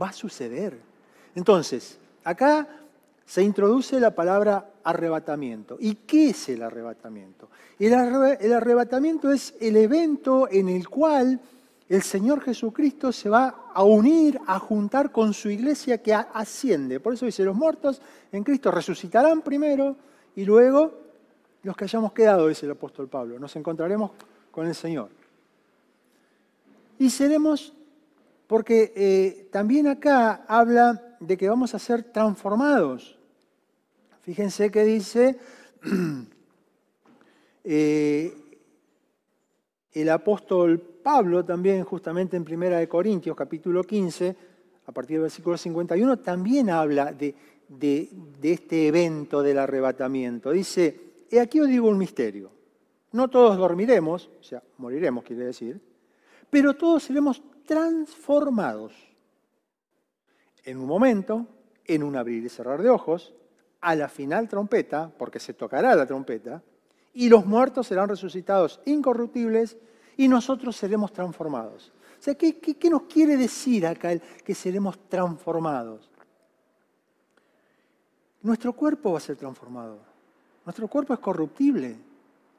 va 0.00 0.08
a 0.08 0.12
suceder. 0.12 0.91
Entonces, 1.34 1.98
acá 2.24 2.66
se 3.24 3.42
introduce 3.42 3.98
la 3.98 4.14
palabra 4.14 4.66
arrebatamiento. 4.84 5.76
¿Y 5.80 5.94
qué 5.94 6.30
es 6.30 6.48
el 6.48 6.62
arrebatamiento? 6.62 7.48
El, 7.78 7.94
arrebatamiento 8.52 9.30
es 9.30 9.54
el 9.60 9.76
evento 9.76 10.48
en 10.50 10.68
el 10.68 10.88
cual 10.88 11.40
el 11.88 12.02
Señor 12.02 12.40
Jesucristo 12.42 13.12
se 13.12 13.28
va 13.28 13.70
a 13.72 13.82
unir, 13.82 14.38
a 14.46 14.58
juntar 14.58 15.10
con 15.10 15.34
su 15.34 15.50
iglesia 15.50 16.02
que 16.02 16.14
asciende. 16.14 17.00
Por 17.00 17.14
eso 17.14 17.26
dice, 17.26 17.44
los 17.44 17.56
muertos 17.56 18.00
en 18.30 18.44
Cristo 18.44 18.70
resucitarán 18.70 19.42
primero 19.42 19.96
y 20.36 20.44
luego 20.44 20.92
los 21.62 21.76
que 21.76 21.84
hayamos 21.84 22.12
quedado, 22.12 22.48
dice 22.48 22.66
el 22.66 22.72
apóstol 22.72 23.08
Pablo, 23.08 23.38
nos 23.38 23.54
encontraremos 23.56 24.12
con 24.50 24.66
el 24.66 24.74
Señor. 24.74 25.08
Y 26.98 27.10
seremos, 27.10 27.72
porque 28.46 28.92
eh, 28.94 29.48
también 29.50 29.88
acá 29.88 30.44
habla 30.46 31.11
de 31.26 31.36
que 31.36 31.48
vamos 31.48 31.74
a 31.74 31.78
ser 31.78 32.02
transformados. 32.02 33.16
Fíjense 34.22 34.70
que 34.70 34.84
dice, 34.84 35.38
eh, 37.64 38.34
el 39.92 40.08
apóstol 40.10 40.80
Pablo 40.80 41.44
también 41.44 41.84
justamente 41.84 42.36
en 42.36 42.44
Primera 42.44 42.78
de 42.78 42.88
Corintios 42.88 43.36
capítulo 43.36 43.84
15, 43.84 44.36
a 44.86 44.92
partir 44.92 45.16
del 45.16 45.22
versículo 45.22 45.56
51, 45.56 46.18
también 46.18 46.70
habla 46.70 47.12
de, 47.12 47.34
de, 47.68 48.08
este 48.42 48.88
evento 48.88 49.42
del 49.42 49.58
arrebatamiento. 49.58 50.50
Dice, 50.50 51.26
he 51.30 51.40
aquí 51.40 51.60
os 51.60 51.68
digo 51.68 51.88
un 51.88 51.98
misterio. 51.98 52.50
No 53.12 53.28
todos 53.28 53.56
dormiremos, 53.56 54.30
o 54.40 54.42
sea, 54.42 54.62
moriremos 54.78 55.22
quiere 55.24 55.44
decir, 55.44 55.80
pero 56.50 56.74
todos 56.74 57.04
seremos 57.04 57.42
transformados. 57.64 59.11
En 60.64 60.78
un 60.78 60.86
momento, 60.86 61.46
en 61.84 62.02
un 62.02 62.16
abrir 62.16 62.44
y 62.44 62.48
cerrar 62.48 62.82
de 62.82 62.90
ojos, 62.90 63.34
a 63.80 63.94
la 63.94 64.08
final 64.08 64.48
trompeta, 64.48 65.10
porque 65.18 65.40
se 65.40 65.54
tocará 65.54 65.94
la 65.94 66.06
trompeta, 66.06 66.62
y 67.14 67.28
los 67.28 67.44
muertos 67.44 67.88
serán 67.88 68.08
resucitados 68.08 68.80
incorruptibles 68.86 69.76
y 70.16 70.28
nosotros 70.28 70.76
seremos 70.76 71.12
transformados. 71.12 71.92
O 72.18 72.22
sea, 72.22 72.34
¿qué, 72.36 72.88
nos 72.88 73.02
quiere 73.02 73.36
decir 73.36 73.86
acá 73.86 74.12
el 74.12 74.20
que 74.20 74.54
seremos 74.54 75.08
transformados? 75.08 76.08
Nuestro 78.42 78.72
cuerpo 78.72 79.12
va 79.12 79.18
a 79.18 79.20
ser 79.20 79.36
transformado. 79.36 79.98
Nuestro 80.64 80.86
cuerpo 80.88 81.14
es 81.14 81.20
corruptible. 81.20 81.96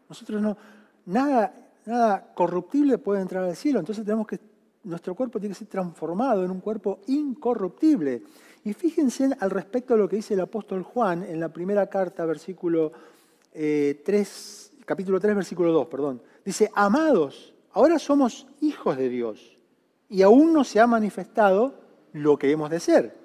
Nosotros 0.09 0.41
no, 0.41 0.57
nada, 1.05 1.53
nada 1.85 2.33
corruptible 2.33 2.97
puede 2.97 3.21
entrar 3.21 3.43
al 3.45 3.55
cielo. 3.55 3.79
Entonces 3.79 4.03
tenemos 4.03 4.27
que, 4.27 4.39
nuestro 4.83 5.15
cuerpo 5.15 5.39
tiene 5.39 5.53
que 5.53 5.59
ser 5.59 5.67
transformado 5.67 6.43
en 6.43 6.51
un 6.51 6.59
cuerpo 6.59 6.99
incorruptible. 7.07 8.23
Y 8.65 8.73
fíjense 8.73 9.29
al 9.39 9.49
respecto 9.49 9.93
de 9.93 9.99
lo 9.99 10.09
que 10.09 10.17
dice 10.17 10.33
el 10.33 10.41
apóstol 10.41 10.83
Juan 10.83 11.23
en 11.23 11.39
la 11.39 11.49
primera 11.49 11.87
carta, 11.87 12.25
versículo 12.25 12.91
3, 13.51 13.53
eh, 13.53 14.83
capítulo 14.85 15.19
3, 15.19 15.35
versículo 15.35 15.71
2, 15.71 15.87
perdón. 15.87 16.21
Dice, 16.45 16.71
amados, 16.73 17.53
ahora 17.71 17.99
somos 17.99 18.47
hijos 18.61 18.97
de 18.97 19.09
Dios 19.09 19.57
y 20.09 20.21
aún 20.21 20.53
no 20.53 20.63
se 20.63 20.79
ha 20.79 20.87
manifestado 20.87 21.75
lo 22.13 22.37
que 22.37 22.51
hemos 22.51 22.69
de 22.69 22.79
ser. 22.79 23.15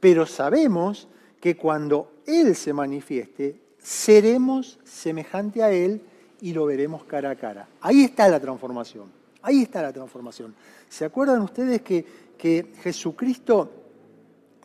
Pero 0.00 0.26
sabemos 0.26 1.08
que 1.40 1.56
cuando 1.56 2.12
Él 2.26 2.54
se 2.54 2.72
manifieste, 2.72 3.60
seremos 3.78 4.78
semejante 4.84 5.62
a 5.62 5.70
Él 5.70 6.02
y 6.40 6.52
lo 6.52 6.66
veremos 6.66 7.04
cara 7.04 7.30
a 7.30 7.36
cara. 7.36 7.68
Ahí 7.80 8.04
está 8.04 8.28
la 8.28 8.40
transformación. 8.40 9.17
Ahí 9.48 9.62
está 9.62 9.80
la 9.80 9.92
transformación. 9.92 10.54
¿Se 10.88 11.06
acuerdan 11.06 11.40
ustedes 11.40 11.80
que, 11.80 12.04
que 12.36 12.72
Jesucristo 12.82 13.72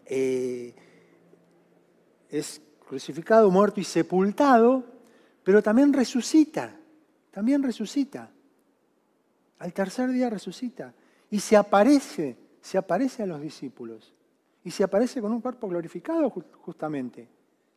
eh, 0.05 0.75
es 2.29 2.61
crucificado, 2.85 3.49
muerto 3.49 3.79
y 3.79 3.85
sepultado, 3.85 4.83
pero 5.43 5.63
también 5.63 5.93
resucita? 5.93 6.75
también 7.33 7.63
resucita. 7.63 8.29
Al 9.57 9.73
tercer 9.73 10.11
día 10.11 10.29
resucita. 10.29 10.93
Y 11.31 11.39
se 11.39 11.57
aparece, 11.57 12.37
se 12.61 12.77
aparece 12.77 13.23
a 13.23 13.25
los 13.25 13.41
discípulos. 13.41 14.13
Y 14.63 14.69
se 14.69 14.83
aparece 14.83 15.19
con 15.19 15.31
un 15.31 15.41
cuerpo 15.41 15.67
glorificado 15.67 16.29
justamente. 16.29 17.27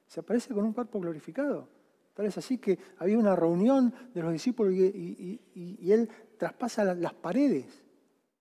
Se 0.07 0.21
aparece 0.21 0.53
con 0.53 0.65
un 0.65 0.73
cuerpo 0.73 1.01
glorificado. 1.01 1.69
Tal 2.17 2.27
es 2.27 2.39
así 2.39 2.59
que 2.59 2.79
había 2.99 3.19
una 3.19 3.37
reunión 3.37 3.93
de 4.15 4.23
los 4.23 4.33
discípulos 4.33 4.73
y, 4.75 5.93
él 5.93 6.09
traspasa 6.39 6.83
las 6.95 7.13
paredes. 7.15 7.67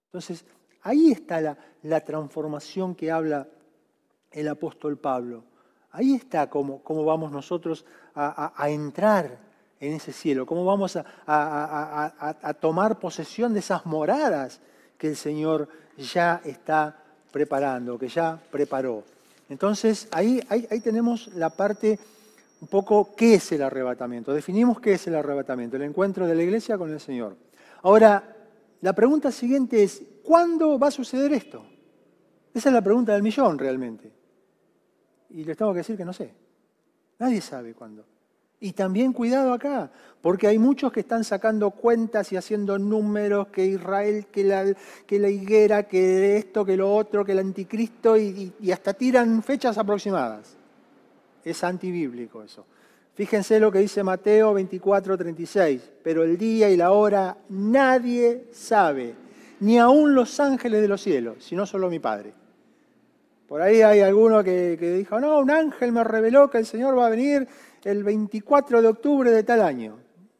Entonces, 0.07 0.45
ahí 0.81 1.11
está 1.11 1.57
la, 1.83 2.01
transformación 2.01 2.95
que 2.95 3.11
habla 3.11 3.47
el 4.31 4.47
apóstol 4.47 4.97
Pablo. 4.97 5.43
Ahí 5.91 6.15
está 6.15 6.49
cómo, 6.49 6.81
cómo 6.83 7.05
vamos 7.05 7.31
nosotros 7.31 7.85
a 8.15 8.69
entrar 8.69 9.45
en 9.79 9.93
ese 9.93 10.13
cielo, 10.13 10.45
cómo 10.45 10.65
vamos 10.65 10.97
a, 11.27 12.57
tomar 12.59 12.99
posesión 12.99 13.53
de 13.53 13.59
esas 13.59 13.85
moradas 13.85 14.61
que 14.97 15.07
el 15.07 15.15
Señor 15.15 15.67
ya 15.97 16.41
está 16.43 17.03
preparando, 17.31 17.99
que 17.99 18.07
ya 18.07 18.39
preparó. 18.51 19.03
Entonces, 19.49 20.07
ahí, 20.11 20.41
ahí, 20.49 20.67
ahí, 20.71 20.79
tenemos 20.79 21.27
la 21.35 21.49
parte 21.49 21.99
un 22.61 22.67
poco, 22.67 23.15
¿qué 23.15 23.35
es 23.35 23.51
el 23.51 23.61
arrebatamiento? 23.61 24.33
Definimos 24.33 24.79
qué 24.79 24.93
es 24.93 25.07
el 25.07 25.15
arrebatamiento, 25.15 25.75
el 25.75 25.83
encuentro 25.83 26.25
de 26.25 26.35
la 26.35 26.43
iglesia 26.43 26.77
con 26.77 26.91
el 26.91 26.99
Señor. 26.99 27.35
Ahora, 27.83 28.35
la 28.81 28.93
pregunta 28.93 29.31
siguiente 29.31 29.83
es, 29.83 30.01
¿cuándo 30.23 30.79
va 30.79 30.87
a 30.87 30.91
suceder 30.91 31.33
esto? 31.33 31.65
Esa 32.53 32.69
es 32.69 32.73
la 32.73 32.81
pregunta 32.81 33.13
del 33.13 33.23
millón 33.23 33.59
realmente. 33.59 34.11
Y 35.29 35.43
les 35.43 35.57
tengo 35.57 35.73
que 35.73 35.79
decir 35.79 35.97
que 35.97 36.05
no 36.05 36.13
sé. 36.13 36.33
Nadie 37.19 37.41
sabe 37.41 37.73
cuándo. 37.73 38.05
Y 38.59 38.71
también 38.71 39.11
cuidado 39.11 39.53
acá, 39.53 39.91
porque 40.21 40.47
hay 40.47 40.57
muchos 40.57 40.91
que 40.91 41.01
están 41.01 41.23
sacando 41.23 41.71
cuentas 41.71 42.31
y 42.31 42.37
haciendo 42.37 42.79
números, 42.79 43.47
que 43.47 43.65
Israel, 43.65 44.27
que 44.27 44.43
la, 44.45 44.73
que 45.05 45.19
la 45.19 45.29
higuera, 45.29 45.83
que 45.83 46.37
esto, 46.37 46.65
que 46.65 46.77
lo 46.77 46.95
otro, 46.95 47.25
que 47.25 47.33
el 47.33 47.39
anticristo, 47.39 48.17
y, 48.17 48.53
y 48.59 48.71
hasta 48.71 48.93
tiran 48.93 49.43
fechas 49.43 49.77
aproximadas. 49.77 50.55
Es 51.45 51.63
antibíblico 51.63 52.43
eso. 52.43 52.65
Fíjense 53.13 53.61
lo 53.61 53.71
que 53.71 53.79
dice 53.79 54.03
Mateo 54.03 54.53
24, 54.53 55.17
36. 55.17 55.91
Pero 56.03 56.23
el 56.23 56.37
día 56.37 56.69
y 56.69 56.75
la 56.75 56.91
hora 56.91 57.37
nadie 57.47 58.47
sabe, 58.51 59.15
ni 59.61 59.79
aun 59.79 60.13
los 60.13 60.37
ángeles 60.41 60.81
de 60.81 60.87
los 60.89 61.01
cielos, 61.01 61.37
sino 61.39 61.65
solo 61.65 61.89
mi 61.89 61.99
Padre. 61.99 62.33
Por 63.47 63.61
ahí 63.61 63.81
hay 63.81 64.01
alguno 64.01 64.43
que, 64.43 64.75
que 64.77 64.91
dijo, 64.91 65.19
no, 65.19 65.39
un 65.39 65.51
ángel 65.51 65.93
me 65.93 66.03
reveló 66.03 66.49
que 66.49 66.57
el 66.57 66.65
Señor 66.65 66.97
va 66.97 67.07
a 67.07 67.11
venir 67.11 67.47
el 67.85 68.03
24 68.03 68.81
de 68.81 68.87
octubre 68.87 69.31
de 69.31 69.43
tal 69.43 69.61
año. 69.61 69.97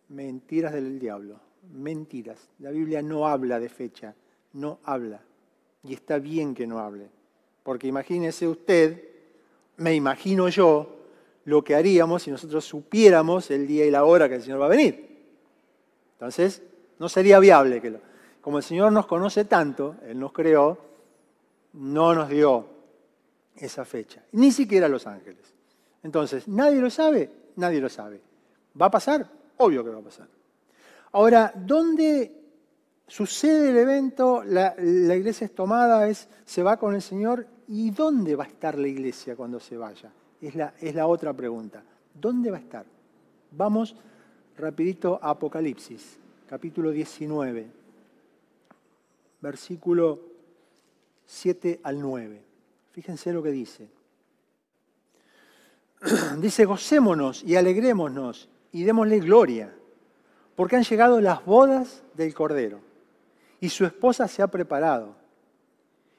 Mentiras 0.10 0.74
del 0.74 1.00
diablo, 1.00 1.40
mentiras. 1.72 2.50
La 2.60 2.72
Biblia 2.72 3.02
no 3.02 3.28
habla 3.28 3.60
de 3.60 3.70
fecha, 3.70 4.16
no 4.54 4.80
habla. 4.84 5.22
Y 5.84 5.94
está 5.94 6.18
bien 6.18 6.56
que 6.56 6.68
no 6.68 6.80
hable. 6.80 7.10
Porque 7.64 7.88
imagínese 7.88 8.48
usted, 8.48 9.02
me 9.78 9.94
imagino 9.94 10.50
yo, 10.50 10.95
lo 11.46 11.64
que 11.64 11.76
haríamos 11.76 12.24
si 12.24 12.32
nosotros 12.32 12.66
supiéramos 12.66 13.50
el 13.52 13.68
día 13.68 13.86
y 13.86 13.92
la 13.92 14.04
hora 14.04 14.28
que 14.28 14.36
el 14.36 14.42
Señor 14.42 14.62
va 14.62 14.66
a 14.66 14.70
venir. 14.70 15.16
Entonces, 16.14 16.62
no 17.00 17.08
sería 17.08 17.40
viable 17.40 17.82
que 17.82 17.92
lo... 17.92 18.00
Como 18.42 18.58
el 18.58 18.64
Señor 18.64 18.92
nos 18.92 19.08
conoce 19.08 19.46
tanto, 19.46 19.96
Él 20.08 20.20
nos 20.20 20.32
creó, 20.32 20.78
no 21.74 22.14
nos 22.14 22.30
dio 22.30 22.68
esa 23.56 23.86
fecha, 23.86 24.24
ni 24.34 24.52
siquiera 24.52 24.88
los 24.88 25.08
ángeles. 25.08 25.54
Entonces, 26.04 26.48
¿nadie 26.48 26.80
lo 26.80 26.90
sabe? 26.90 27.30
Nadie 27.56 27.82
lo 27.82 27.90
sabe. 27.90 28.22
¿Va 28.80 28.88
a 28.88 28.92
pasar? 28.92 29.28
Obvio 29.58 29.84
que 29.84 29.90
va 29.90 30.00
a 30.00 30.04
pasar. 30.04 30.28
Ahora, 31.14 31.52
¿dónde 31.56 32.44
sucede 33.08 33.70
el 33.70 33.78
evento? 33.78 34.44
La, 34.44 34.76
la 34.78 35.16
iglesia 35.16 35.46
es 35.46 35.56
tomada, 35.56 36.08
es, 36.08 36.28
se 36.44 36.62
va 36.62 36.78
con 36.78 36.94
el 36.94 37.02
Señor. 37.02 37.48
¿Y 37.68 37.90
dónde 37.92 38.36
va 38.36 38.44
a 38.44 38.48
estar 38.48 38.78
la 38.78 38.88
iglesia 38.88 39.36
cuando 39.36 39.60
se 39.60 39.78
vaya? 39.78 40.12
Es 40.46 40.54
la, 40.54 40.76
es 40.80 40.94
la 40.94 41.08
otra 41.08 41.34
pregunta. 41.34 41.84
¿Dónde 42.14 42.52
va 42.52 42.58
a 42.58 42.60
estar? 42.60 42.86
Vamos 43.50 43.96
rapidito 44.56 45.18
a 45.20 45.32
Apocalipsis, 45.32 46.20
capítulo 46.48 46.92
19, 46.92 47.66
versículo 49.42 50.20
7 51.26 51.80
al 51.82 52.00
9. 52.00 52.42
Fíjense 52.92 53.34
lo 53.34 53.42
que 53.42 53.52
dice. 53.52 53.90
dice, 56.38 56.66
gocémonos 56.66 57.44
y 57.44 57.56
alegrémonos 57.56 58.48
y 58.72 58.84
démosle 58.84 59.22
gloria, 59.22 59.74
porque 60.56 60.76
han 60.76 60.84
llegado 60.84 61.22
las 61.22 61.44
bodas 61.44 62.04
del 62.14 62.36
Cordero 62.36 62.82
y 63.60 63.70
su 63.70 63.84
esposa 63.84 64.28
se 64.28 64.44
ha 64.44 64.48
preparado. 64.48 65.16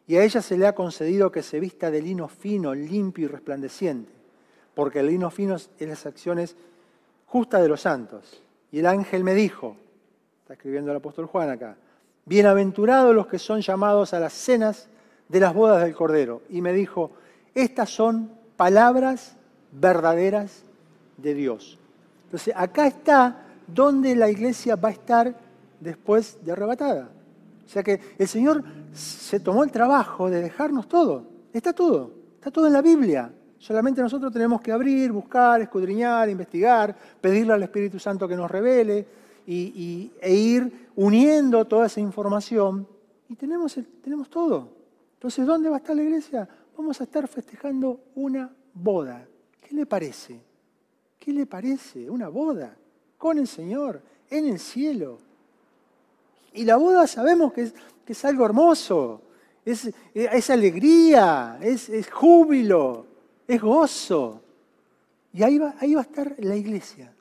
Y 0.09 0.17
a 0.17 0.25
ella 0.25 0.43
se 0.43 0.59
le 0.59 0.67
ha 0.67 0.75
concedido 0.75 1.31
que 1.31 1.45
se 1.45 1.61
vista 1.61 1.93
de 1.93 2.03
lino 2.03 2.27
fino, 2.27 2.75
limpio 2.75 3.27
y 3.27 3.29
resplandeciente, 3.29 4.16
porque 4.77 5.01
el 5.01 5.07
lino 5.07 5.31
fino 5.31 5.55
es 5.57 5.71
las 5.81 6.05
acciones 6.05 6.55
justas 7.25 7.63
de 7.63 7.69
los 7.69 7.81
santos. 7.81 8.43
Y 8.71 8.81
el 8.81 8.87
ángel 8.87 9.25
me 9.25 9.33
dijo, 9.33 9.75
está 10.43 10.53
escribiendo 10.53 10.91
el 10.91 10.99
apóstol 10.99 11.25
Juan 11.25 11.49
acá, 11.49 11.77
bienaventurados 12.27 13.15
los 13.15 13.27
que 13.27 13.39
son 13.39 13.63
llamados 13.63 14.13
a 14.13 14.21
las 14.21 14.35
cenas 14.35 14.91
de 15.31 15.41
las 15.41 15.55
bodas 15.55 15.83
del 15.83 15.95
Cordero. 15.95 16.43
Y 16.51 16.61
me 16.61 16.75
dijo, 16.75 17.13
estas 17.55 17.89
son 17.89 18.31
palabras 18.59 19.37
verdaderas 19.73 20.63
de 21.17 21.33
Dios. 21.33 21.79
Entonces, 22.25 22.53
acá 22.55 22.87
está 22.87 23.47
donde 23.67 24.15
la 24.15 24.29
iglesia 24.29 24.77
va 24.77 24.91
a 24.91 24.93
estar 24.93 25.35
después 25.81 26.45
de 26.45 26.53
arrebatada. 26.53 27.09
O 27.65 27.69
sea 27.69 27.83
que 27.83 27.99
el 28.19 28.29
Señor 28.29 28.63
se 28.93 29.41
tomó 29.41 29.65
el 29.65 29.71
trabajo 29.71 30.29
de 30.29 30.43
dejarnos 30.43 30.87
todo. 30.87 31.25
Está 31.55 31.73
todo, 31.73 32.13
está 32.35 32.51
todo 32.51 32.67
en 32.67 32.75
la 32.75 32.83
Biblia. 32.83 33.33
Solamente 33.59 34.03
nosotros 34.03 34.33
tenemos 34.33 34.61
que 34.61 34.73
abrir, 34.73 35.13
buscar, 35.13 35.61
escudriñar, 35.61 36.29
investigar, 36.29 36.97
pedirle 37.21 37.55
al 37.55 37.63
Espíritu 37.63 37.99
Santo 37.99 38.29
que 38.29 38.37
nos 38.37 38.51
revele 38.51 39.07
y, 39.47 40.13
e 40.21 40.35
ir 40.35 40.89
uniendo 40.97 41.65
toda 41.65 41.87
esa 41.87 42.01
información. 42.01 42.87
Y 43.29 43.37
tenemos, 43.37 43.79
tenemos 44.03 44.29
todo. 44.29 44.69
Entonces, 45.15 45.47
¿dónde 45.47 45.69
va 45.69 45.77
a 45.77 45.79
estar 45.79 45.97
la 45.97 46.03
iglesia? 46.03 46.49
Vamos 46.77 47.01
a 47.01 47.05
estar 47.05 47.27
festejando 47.27 48.01
una 48.15 48.51
boda. 48.75 49.27
¿Qué 49.61 49.75
le 49.75 49.87
parece? 49.87 50.41
¿Qué 51.19 51.33
le 51.33 51.47
parece? 51.47 52.09
Una 52.11 52.29
boda 52.29 52.77
con 53.17 53.39
el 53.39 53.49
Señor 53.49 54.01
en 54.31 54.49
el 54.49 54.59
cielo. 54.59 55.19
Y 56.53 56.65
la 56.65 56.77
boda 56.77 57.07
sabemos 57.07 57.53
que 57.53 57.73
es, 58.07 58.25
algo 58.25 58.45
hermoso, 58.45 59.23
es, 59.65 60.51
alegría, 60.51 61.59
es, 61.61 61.91
júbilo, 62.11 63.06
es 63.47 63.61
gozo. 63.61 64.43
Y 65.33 65.43
ahí 65.43 65.59
va, 65.59 65.75
ahí 65.79 65.95
va 65.95 66.01
a 66.01 66.05
estar 66.05 66.35
la 66.39 66.57
iglesia. 66.57 67.13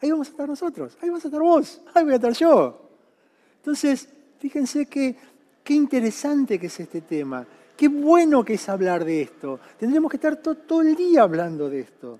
Ahí 0.00 0.10
vamos 0.10 0.28
a 0.28 0.30
estar 0.30 0.48
nosotros, 0.48 0.96
ahí 1.00 1.08
vas 1.08 1.24
a 1.24 1.28
estar 1.28 1.40
vos, 1.40 1.80
ahí 1.94 2.04
voy 2.04 2.12
a 2.12 2.16
estar 2.16 2.32
yo. 2.32 2.90
Entonces, 3.56 4.08
fíjense 4.38 4.86
qué 4.86 5.16
interesante 5.68 6.58
que 6.58 6.66
es 6.66 6.80
este 6.80 7.00
tema. 7.00 7.46
Qué 7.76 7.88
bueno 7.88 8.44
que 8.44 8.54
es 8.54 8.68
hablar 8.68 9.04
de 9.04 9.22
esto. 9.22 9.60
Tendríamos 9.78 10.10
que 10.10 10.16
estar 10.16 10.36
todo 10.36 10.80
el 10.80 10.96
día 10.96 11.22
hablando 11.22 11.68
de 11.68 11.80
esto. 11.80 12.18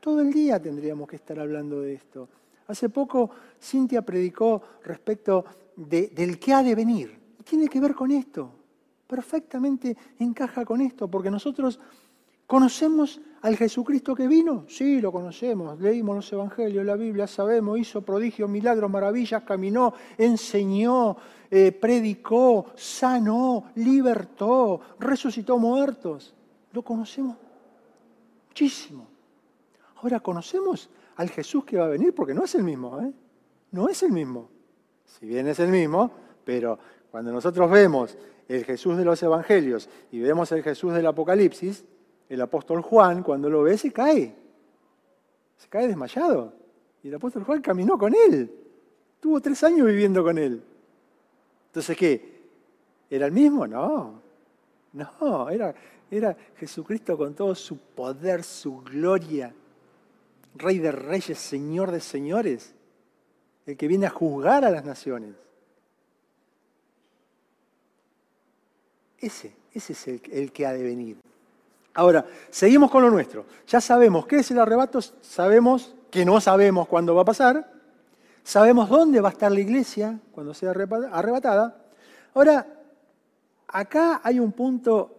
Todo 0.00 0.20
el 0.20 0.32
día 0.32 0.60
tendríamos 0.60 1.08
que 1.08 1.16
estar 1.16 1.38
hablando 1.38 1.80
de 1.80 1.94
esto. 1.94 2.28
Hace 2.66 2.90
poco 2.90 3.30
Cintia 3.60 4.02
predicó 4.02 4.62
respecto 4.84 5.44
del 5.76 6.38
que 6.38 6.52
ha 6.52 6.62
de 6.62 6.74
venir. 6.74 7.18
Tiene 7.42 7.68
que 7.68 7.80
ver 7.80 7.94
con 7.94 8.10
esto. 8.10 8.50
Perfectamente 9.06 9.96
encaja 10.18 10.66
con 10.66 10.82
esto, 10.82 11.08
porque 11.08 11.30
nosotros 11.30 11.80
conocemos 12.48 13.20
al 13.42 13.56
Jesucristo 13.56 14.16
que 14.16 14.26
vino. 14.26 14.64
Sí, 14.66 15.00
lo 15.00 15.12
conocemos. 15.12 15.78
Leímos 15.78 16.16
los 16.16 16.32
evangelios, 16.32 16.84
la 16.84 16.96
Biblia, 16.96 17.26
sabemos, 17.26 17.78
hizo 17.78 18.02
prodigios, 18.02 18.48
milagros, 18.48 18.90
maravillas, 18.90 19.42
caminó, 19.44 19.94
enseñó, 20.16 21.16
eh, 21.50 21.70
predicó, 21.70 22.72
sanó, 22.74 23.66
libertó, 23.76 24.80
resucitó 24.98 25.58
muertos. 25.58 26.34
Lo 26.72 26.82
conocemos 26.82 27.36
muchísimo. 28.48 29.06
Ahora 29.96 30.18
conocemos 30.20 30.88
al 31.16 31.28
Jesús 31.28 31.64
que 31.64 31.76
va 31.76 31.84
a 31.84 31.88
venir 31.88 32.14
porque 32.14 32.34
no 32.34 32.44
es 32.44 32.54
el 32.54 32.64
mismo, 32.64 33.00
¿eh? 33.00 33.12
No 33.72 33.90
es 33.90 34.02
el 34.02 34.10
mismo. 34.10 34.48
Si 35.04 35.26
bien 35.26 35.48
es 35.48 35.60
el 35.60 35.68
mismo, 35.68 36.10
pero 36.44 36.78
cuando 37.10 37.30
nosotros 37.30 37.70
vemos 37.70 38.16
el 38.48 38.64
Jesús 38.64 38.96
de 38.96 39.04
los 39.04 39.22
Evangelios 39.22 39.90
y 40.10 40.20
vemos 40.20 40.50
el 40.52 40.62
Jesús 40.62 40.94
del 40.94 41.06
Apocalipsis, 41.06 41.84
el 42.28 42.40
apóstol 42.40 42.82
Juan 42.82 43.22
cuando 43.22 43.48
lo 43.48 43.62
ve 43.62 43.78
se 43.78 43.92
cae. 43.92 44.34
Se 45.56 45.68
cae 45.68 45.88
desmayado. 45.88 46.52
Y 47.02 47.08
el 47.08 47.14
apóstol 47.14 47.44
Juan 47.44 47.62
caminó 47.62 47.96
con 47.98 48.14
él. 48.14 48.52
Tuvo 49.20 49.40
tres 49.40 49.62
años 49.64 49.86
viviendo 49.86 50.22
con 50.22 50.38
él. 50.38 50.62
Entonces, 51.66 51.96
¿qué? 51.96 52.38
¿Era 53.10 53.26
el 53.26 53.32
mismo? 53.32 53.66
No. 53.66 54.20
No, 54.92 55.48
era, 55.48 55.74
era 56.10 56.36
Jesucristo 56.56 57.16
con 57.16 57.34
todo 57.34 57.54
su 57.54 57.78
poder, 57.78 58.42
su 58.42 58.80
gloria. 58.82 59.54
Rey 60.54 60.78
de 60.78 60.92
reyes, 60.92 61.38
Señor 61.38 61.90
de 61.90 62.00
señores. 62.00 62.74
El 63.66 63.76
que 63.76 63.88
viene 63.88 64.06
a 64.06 64.10
juzgar 64.10 64.64
a 64.64 64.70
las 64.70 64.84
naciones. 64.84 65.34
Ese, 69.18 69.52
ese 69.72 69.92
es 69.92 70.08
el, 70.08 70.22
el 70.30 70.52
que 70.52 70.66
ha 70.66 70.72
de 70.72 70.82
venir. 70.82 71.18
Ahora, 71.98 72.24
seguimos 72.50 72.90
con 72.90 73.02
lo 73.02 73.10
nuestro. 73.10 73.44
Ya 73.66 73.80
sabemos 73.80 74.26
qué 74.26 74.36
es 74.36 74.50
el 74.50 74.58
arrebato, 74.58 75.00
sabemos 75.02 75.94
que 76.10 76.24
no 76.24 76.40
sabemos 76.40 76.86
cuándo 76.86 77.14
va 77.14 77.22
a 77.22 77.26
pasar, 77.26 77.78
Sabemos 78.48 78.88
dónde 78.88 79.20
va 79.20 79.28
a 79.28 79.32
estar 79.32 79.52
la 79.52 79.60
iglesia 79.60 80.18
cuando 80.32 80.54
sea 80.54 80.70
arrebatada. 80.70 81.84
Ahora, 82.32 82.66
acá 83.66 84.22
hay 84.24 84.40
un 84.40 84.52
punto 84.52 85.14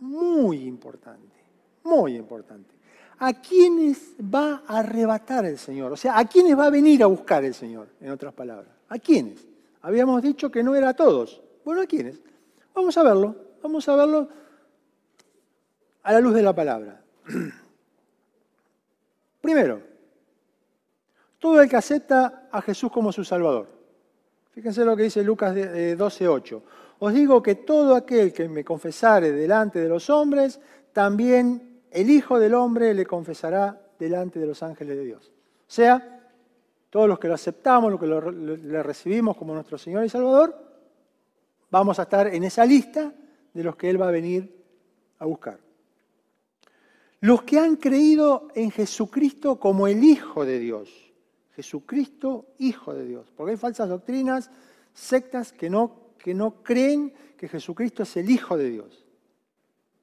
muy 0.00 0.62
importante, 0.62 1.36
muy 1.82 2.16
importante. 2.16 2.74
¿A 3.18 3.34
quiénes 3.34 4.14
va 4.18 4.62
a 4.66 4.78
arrebatar 4.78 5.44
el 5.44 5.58
Señor? 5.58 5.92
O 5.92 5.98
sea, 5.98 6.18
¿a 6.18 6.24
quiénes 6.24 6.58
va 6.58 6.64
a 6.64 6.70
venir 6.70 7.02
a 7.02 7.08
buscar 7.08 7.44
el 7.44 7.52
Señor, 7.52 7.88
en 8.00 8.10
otras 8.10 8.32
palabras? 8.32 8.72
¿A 8.88 8.98
quiénes? 8.98 9.46
Habíamos 9.82 10.22
dicho 10.22 10.50
que 10.50 10.62
no 10.62 10.74
era 10.74 10.88
a 10.88 10.94
todos. 10.94 11.42
Bueno, 11.62 11.82
¿a 11.82 11.86
quiénes? 11.86 12.22
Vamos 12.74 12.96
a 12.96 13.02
verlo, 13.02 13.36
vamos 13.62 13.86
a 13.86 13.96
verlo 13.96 14.28
a 16.04 16.12
la 16.12 16.20
luz 16.20 16.34
de 16.34 16.42
la 16.42 16.54
palabra. 16.54 17.02
Primero, 19.40 19.80
todo 21.38 21.60
el 21.60 21.68
que 21.68 21.76
acepta 21.76 22.48
a 22.50 22.62
Jesús 22.62 22.90
como 22.92 23.12
su 23.12 23.24
Salvador. 23.24 23.68
Fíjense 24.52 24.84
lo 24.84 24.96
que 24.96 25.02
dice 25.04 25.24
Lucas 25.24 25.54
12:8. 25.54 26.62
Os 27.00 27.12
digo 27.12 27.42
que 27.42 27.56
todo 27.56 27.96
aquel 27.96 28.32
que 28.32 28.48
me 28.48 28.64
confesare 28.64 29.32
delante 29.32 29.80
de 29.80 29.88
los 29.88 30.08
hombres, 30.10 30.60
también 30.92 31.80
el 31.90 32.08
Hijo 32.08 32.38
del 32.38 32.54
Hombre 32.54 32.94
le 32.94 33.04
confesará 33.04 33.80
delante 33.98 34.38
de 34.38 34.46
los 34.46 34.62
ángeles 34.62 34.96
de 34.96 35.04
Dios. 35.04 35.32
O 35.66 35.70
sea, 35.70 36.20
todos 36.88 37.08
los 37.08 37.18
que 37.18 37.28
lo 37.28 37.34
aceptamos, 37.34 37.90
los 37.90 38.00
que 38.00 38.06
le 38.06 38.82
recibimos 38.82 39.36
como 39.36 39.54
nuestro 39.54 39.76
Señor 39.76 40.04
y 40.04 40.08
Salvador, 40.08 40.56
vamos 41.70 41.98
a 41.98 42.02
estar 42.02 42.28
en 42.28 42.44
esa 42.44 42.64
lista 42.64 43.12
de 43.52 43.64
los 43.64 43.74
que 43.74 43.90
Él 43.90 44.00
va 44.00 44.08
a 44.08 44.12
venir 44.12 44.64
a 45.18 45.24
buscar. 45.24 45.63
Los 47.24 47.42
que 47.44 47.58
han 47.58 47.76
creído 47.76 48.48
en 48.54 48.70
Jesucristo 48.70 49.58
como 49.58 49.88
el 49.88 50.04
Hijo 50.04 50.44
de 50.44 50.58
Dios. 50.58 50.90
Jesucristo, 51.56 52.48
Hijo 52.58 52.92
de 52.92 53.06
Dios. 53.06 53.32
Porque 53.34 53.52
hay 53.52 53.56
falsas 53.56 53.88
doctrinas, 53.88 54.50
sectas 54.92 55.50
que 55.50 55.70
no, 55.70 56.12
que 56.18 56.34
no 56.34 56.62
creen 56.62 57.14
que 57.38 57.48
Jesucristo 57.48 58.02
es 58.02 58.14
el 58.18 58.28
Hijo 58.28 58.58
de 58.58 58.68
Dios. 58.68 59.06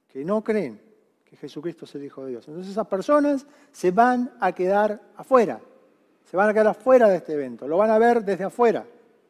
Que 0.07 0.25
no 0.25 0.43
creen 0.43 0.81
que 1.23 1.37
Jesucristo 1.37 1.85
es 1.85 1.93
el 1.93 2.05
Hijo 2.05 2.25
de 2.25 2.31
Dios. 2.31 2.47
Entonces 2.47 2.71
esas 2.71 2.87
personas 2.87 3.45
se 3.71 3.91
van 3.91 4.33
a 4.39 4.51
quedar 4.53 4.99
afuera. 5.15 5.61
Se 6.25 6.35
van 6.35 6.49
a 6.49 6.53
quedar 6.53 6.69
afuera 6.69 7.07
de 7.07 7.17
este 7.17 7.33
evento. 7.33 7.67
Lo 7.67 7.77
van 7.77 7.91
a 7.91 7.99
ver 7.99 8.25
desde 8.25 8.45
afuera. 8.45 8.83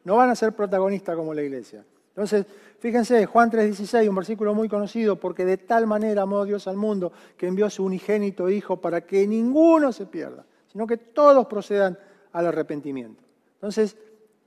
No 0.04 0.16
van 0.16 0.30
a 0.30 0.34
ser 0.34 0.54
protagonistas 0.54 1.14
como 1.14 1.34
la 1.34 1.42
iglesia. 1.42 1.84
Entonces, 2.14 2.46
fíjense, 2.78 3.24
Juan 3.26 3.50
3:16, 3.50 4.08
un 4.08 4.14
versículo 4.14 4.54
muy 4.54 4.68
conocido, 4.68 5.16
porque 5.16 5.44
de 5.44 5.56
tal 5.56 5.86
manera 5.86 6.22
amó 6.22 6.44
Dios 6.44 6.68
al 6.68 6.76
mundo 6.76 7.12
que 7.36 7.46
envió 7.46 7.70
su 7.70 7.84
unigénito 7.84 8.50
Hijo 8.50 8.76
para 8.76 9.00
que 9.00 9.26
ninguno 9.26 9.92
se 9.92 10.06
pierda, 10.06 10.44
sino 10.70 10.86
que 10.86 10.98
todos 10.98 11.46
procedan 11.46 11.98
al 12.32 12.46
arrepentimiento. 12.46 13.22
Entonces, 13.54 13.96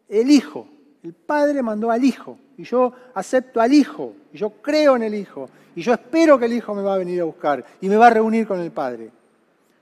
el 0.08 0.30
Hijo, 0.30 0.67
el 1.04 1.13
Padre 1.13 1.63
mandó 1.63 1.89
al 1.89 2.04
Hijo, 2.04 2.38
y 2.58 2.63
yo 2.63 2.93
acepto 3.13 3.60
al 3.62 3.73
Hijo, 3.73 4.13
y 4.32 4.38
yo 4.38 4.49
creo 4.62 4.95
en 4.95 5.04
el 5.04 5.15
Hijo, 5.15 5.49
y 5.75 5.82
yo 5.82 5.93
espero 5.93 6.38
que 6.39 6.45
el 6.45 6.54
Hijo 6.54 6.73
me 6.73 6.84
va 6.84 6.95
a 6.95 6.97
venir 6.97 7.21
a 7.21 7.25
buscar 7.25 7.65
y 7.82 7.89
me 7.89 7.97
va 7.97 8.08
a 8.08 8.12
reunir 8.12 8.47
con 8.47 8.60
el 8.60 8.71
Padre. 8.71 9.12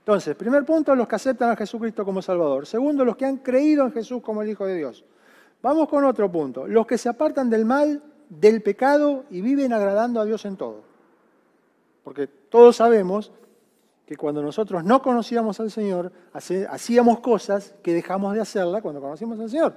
Entonces, 0.00 0.34
primer 0.36 0.64
punto, 0.64 0.94
los 0.94 1.08
que 1.08 1.14
aceptan 1.14 1.50
a 1.50 1.56
Jesucristo 1.56 2.04
como 2.04 2.20
Salvador. 2.20 2.66
Segundo, 2.66 3.04
los 3.04 3.16
que 3.16 3.24
han 3.24 3.38
creído 3.38 3.86
en 3.86 3.92
Jesús 3.92 4.20
como 4.20 4.42
el 4.42 4.50
Hijo 4.50 4.66
de 4.66 4.76
Dios. 4.76 5.04
Vamos 5.64 5.88
con 5.88 6.04
otro 6.04 6.30
punto. 6.30 6.66
Los 6.66 6.86
que 6.86 6.98
se 6.98 7.08
apartan 7.08 7.48
del 7.48 7.64
mal, 7.64 8.02
del 8.28 8.60
pecado 8.60 9.24
y 9.30 9.40
viven 9.40 9.72
agradando 9.72 10.20
a 10.20 10.26
Dios 10.26 10.44
en 10.44 10.58
todo. 10.58 10.82
Porque 12.02 12.26
todos 12.26 12.76
sabemos 12.76 13.32
que 14.04 14.14
cuando 14.14 14.42
nosotros 14.42 14.84
no 14.84 15.00
conocíamos 15.00 15.58
al 15.60 15.70
Señor, 15.70 16.12
hacíamos 16.34 17.20
cosas 17.20 17.74
que 17.82 17.94
dejamos 17.94 18.34
de 18.34 18.42
hacerla 18.42 18.82
cuando 18.82 19.00
conocimos 19.00 19.40
al 19.40 19.48
Señor. 19.48 19.72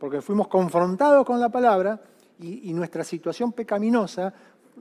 Porque 0.00 0.20
fuimos 0.22 0.48
confrontados 0.48 1.24
con 1.24 1.38
la 1.38 1.50
palabra 1.50 2.00
y, 2.40 2.68
y 2.68 2.72
nuestra 2.72 3.04
situación 3.04 3.52
pecaminosa 3.52 4.34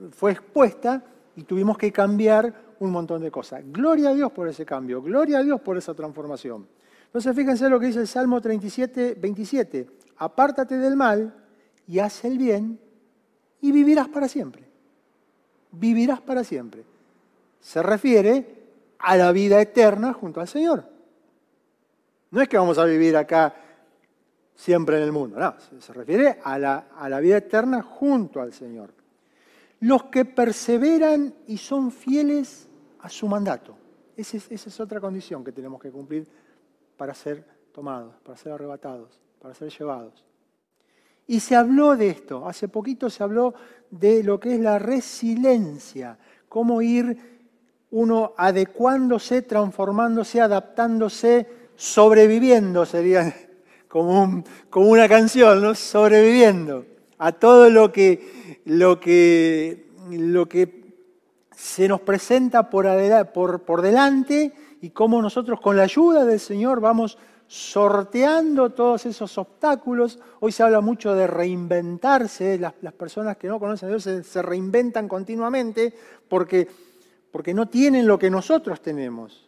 fue 0.10 0.32
expuesta 0.32 1.04
y 1.36 1.44
tuvimos 1.44 1.78
que 1.78 1.92
cambiar 1.92 2.52
un 2.80 2.90
montón 2.90 3.22
de 3.22 3.30
cosas. 3.30 3.62
Gloria 3.68 4.10
a 4.10 4.14
Dios 4.16 4.32
por 4.32 4.48
ese 4.48 4.66
cambio, 4.66 5.04
gloria 5.04 5.38
a 5.38 5.44
Dios 5.44 5.62
por 5.62 5.78
esa 5.78 5.94
transformación. 5.94 6.68
Entonces 7.06 7.36
fíjense 7.36 7.70
lo 7.70 7.80
que 7.80 7.86
dice 7.86 8.00
el 8.00 8.08
Salmo 8.08 8.42
37, 8.42 9.18
27 9.22 9.97
apártate 10.18 10.78
del 10.78 10.96
mal 10.96 11.34
y 11.88 12.00
haz 12.00 12.26
el 12.26 12.38
bien 12.38 12.80
y 13.62 13.72
vivirás 13.72 14.08
para 14.10 14.28
siempre. 14.28 14.64
Vivirás 15.72 16.22
para 16.22 16.44
siempre. 16.44 16.84
Se 17.60 17.82
refiere 17.82 18.58
a 19.00 19.16
la 19.18 19.32
vida 19.32 19.62
eterna 19.62 20.14
junto 20.14 20.42
al 20.42 20.48
Señor. 20.48 20.86
No 22.32 22.42
es 22.42 22.50
que 22.50 22.58
vamos 22.58 22.78
a 22.78 22.86
vivir 22.86 23.16
acá 23.16 23.56
siempre 24.56 24.98
en 24.98 25.04
el 25.04 25.12
mundo, 25.12 25.40
no, 25.40 25.54
se 25.80 25.94
refiere 25.94 26.40
a 26.44 26.58
la, 26.58 26.88
a 26.96 27.08
la 27.08 27.20
vida 27.20 27.38
eterna 27.38 27.84
junto 27.84 28.42
al 28.42 28.54
Señor. 28.54 28.92
Los 29.82 30.06
que 30.06 30.26
perseveran 30.26 31.34
y 31.46 31.58
son 31.58 31.92
fieles 31.92 32.68
a 33.02 33.10
su 33.10 33.28
mandato. 33.28 33.78
Esa 34.16 34.38
es, 34.38 34.52
esa 34.52 34.70
es 34.70 34.80
otra 34.80 35.00
condición 35.00 35.44
que 35.44 35.52
tenemos 35.52 35.80
que 35.80 35.92
cumplir 35.92 36.28
para 36.98 37.14
ser 37.14 37.46
tomados, 37.72 38.16
para 38.24 38.36
ser 38.36 38.52
arrebatados 38.54 39.27
para 39.48 39.56
ser 39.56 39.70
llevados. 39.70 40.26
Y 41.26 41.40
se 41.40 41.56
habló 41.56 41.96
de 41.96 42.10
esto, 42.10 42.46
hace 42.46 42.68
poquito 42.68 43.10
se 43.10 43.24
habló 43.24 43.54
de 43.90 44.22
lo 44.22 44.42
que 44.42 44.56
es 44.56 44.60
la 44.60 44.78
resiliencia, 44.78 46.18
cómo 46.50 46.82
ir 46.82 47.48
uno 47.92 48.34
adecuándose, 48.36 49.44
transformándose, 49.44 50.42
adaptándose, 50.42 51.48
sobreviviendo, 51.78 52.86
sería 52.86 53.34
como, 53.88 54.44
como 54.70 54.90
una 54.90 55.08
canción, 55.08 55.62
¿no? 55.62 55.76
sobreviviendo 55.76 56.86
a 57.18 57.32
todo 57.32 57.70
lo 57.70 57.90
que, 57.94 58.60
lo 58.66 59.00
que, 59.00 59.92
lo 60.12 60.50
que 60.50 60.84
se 61.56 61.88
nos 61.88 62.02
presenta 62.02 62.70
por, 62.70 62.86
por, 63.34 63.62
por 63.62 63.82
delante 63.82 64.52
y 64.82 64.90
cómo 64.90 65.22
nosotros 65.22 65.62
con 65.62 65.78
la 65.78 65.84
ayuda 65.84 66.26
del 66.26 66.42
Señor 66.42 66.82
vamos 66.82 67.18
sorteando 67.48 68.72
todos 68.72 69.06
esos 69.06 69.38
obstáculos. 69.38 70.20
Hoy 70.40 70.52
se 70.52 70.64
habla 70.64 70.82
mucho 70.82 71.14
de 71.16 71.28
reinventarse, 71.28 72.60
las, 72.60 72.74
personas 72.94 73.38
que 73.38 73.48
no 73.48 73.60
conocen 73.60 73.88
a 73.88 73.98
Dios 73.98 74.04
se, 74.04 74.42
reinventan 74.42 75.08
continuamente 75.08 75.94
porque, 76.28 76.68
porque 77.32 77.54
no 77.54 77.68
tienen 77.68 78.06
lo 78.06 78.20
que 78.20 78.30
nosotros 78.30 78.82
tenemos. 78.82 79.46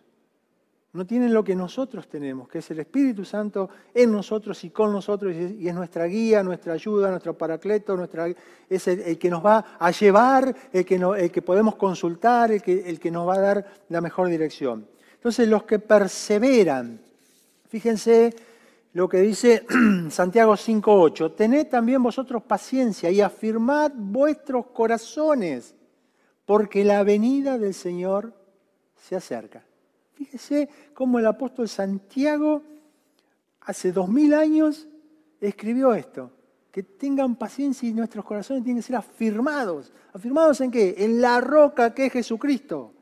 No 0.91 1.05
tienen 1.05 1.31
lo 1.31 1.43
que 1.43 1.55
nosotros 1.55 2.07
tenemos, 2.07 2.49
que 2.49 2.59
es 2.59 2.71
el 2.71 2.79
Espíritu 2.79 3.23
Santo 3.23 3.69
en 3.93 4.11
nosotros 4.11 4.63
y 4.63 4.71
con 4.71 4.91
nosotros, 4.91 5.35
y 5.35 5.67
es 5.67 5.75
nuestra 5.75 6.05
guía, 6.05 6.41
nuestra 6.41 6.73
ayuda, 6.73 7.11
nuestro 7.11 7.37
paracleto, 7.37 7.95
es 8.67 8.87
el, 8.87 9.19
que 9.19 9.29
nos 9.29 9.45
va 9.45 9.77
a 9.77 9.91
llevar, 9.91 10.55
el 10.73 10.85
que, 10.85 10.95
el 10.95 11.29
que 11.29 11.41
podemos 11.43 11.75
consultar, 11.75 12.51
el 12.51 12.63
que, 12.63 12.89
el 12.89 12.99
que 12.99 13.11
nos 13.11 13.27
va 13.27 13.35
a 13.35 13.39
dar 13.39 13.71
la 13.89 14.01
mejor 14.01 14.29
dirección. 14.29 14.87
Entonces, 15.13 15.47
los 15.47 15.61
que 15.63 15.77
perseveran, 15.77 17.01
Fíjense 17.69 18.35
lo 18.93 19.07
que 19.07 19.19
dice 19.19 19.63
Santiago 20.09 20.53
5.8. 20.53 21.35
Tened 21.35 21.67
también 21.67 22.01
vosotros 22.01 22.43
paciencia 22.43 23.11
y 23.11 23.21
afirmad 23.21 23.91
vuestros 23.95 24.67
corazones, 24.67 25.75
porque 26.45 26.83
la 26.83 27.03
venida 27.03 27.59
del 27.59 27.75
Señor 27.75 28.33
se 28.95 29.15
acerca. 29.15 29.63
Fíjense 30.13 30.67
cómo 30.95 31.19
el 31.19 31.27
apóstol 31.27 31.69
Santiago 31.69 32.63
hace 33.61 33.91
dos 33.91 34.09
mil 34.09 34.33
años 34.33 34.87
escribió 35.39 35.93
esto. 35.93 36.31
Que 36.71 36.81
tengan 36.83 37.35
paciencia 37.35 37.87
y 37.87 37.93
nuestros 37.93 38.25
corazones 38.25 38.63
tienen 38.63 38.81
que 38.81 38.87
ser 38.87 38.95
afirmados. 38.95 39.91
¿Afirmados 40.13 40.61
en 40.61 40.71
qué? 40.71 40.95
En 40.97 41.21
la 41.21 41.39
roca 41.39 41.93
que 41.93 42.07
es 42.07 42.13
Jesucristo. 42.13 42.93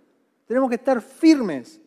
Tenemos 0.46 0.70
que 0.70 0.76
estar 0.76 1.02
firmes 1.02 1.82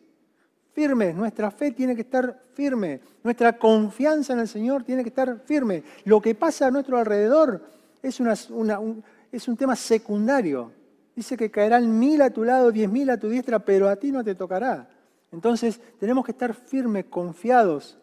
firme, 0.73 1.13
nuestra 1.13 1.51
fe 1.51 1.71
tiene 1.71 1.95
que 1.95 2.01
estar 2.01 2.41
firme, 2.53 3.01
nuestra 3.23 3.57
confianza 3.57 4.33
en 4.33 4.39
el 4.39 4.47
Señor 4.47 4.83
tiene 4.83 5.03
que 5.03 5.09
estar 5.09 5.39
firme. 5.45 5.83
Lo 6.05 6.21
que 6.21 6.35
pasa 6.35 6.67
a 6.67 6.71
nuestro 6.71 6.97
alrededor 6.97 7.61
es, 8.01 8.19
un, 8.19 9.03
es 9.31 9.47
un 9.47 9.57
tema 9.57 9.75
secundario. 9.75 10.71
Dice 11.15 11.35
que 11.35 11.51
caerán 11.51 11.99
mil 11.99 12.21
a 12.21 12.29
tu 12.29 12.43
lado, 12.43 12.71
diez 12.71 12.89
mil 12.89 13.09
a 13.09 13.17
tu 13.17 13.29
diestra, 13.29 13.59
pero 13.59 13.89
a 13.89 13.95
ti 13.95 14.11
no 14.11 14.23
te 14.23 14.35
tocará. 14.35 14.87
Entonces 15.31 15.79
tenemos 15.99 16.25
que 16.25 16.31
estar 16.31 16.53
firmes, 16.53 17.05
confiados, 17.05 17.97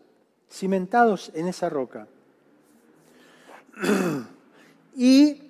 cimentados 0.51 1.31
en 1.35 1.49
esa 1.49 1.69
roca. 1.69 2.07
Y 5.01 5.41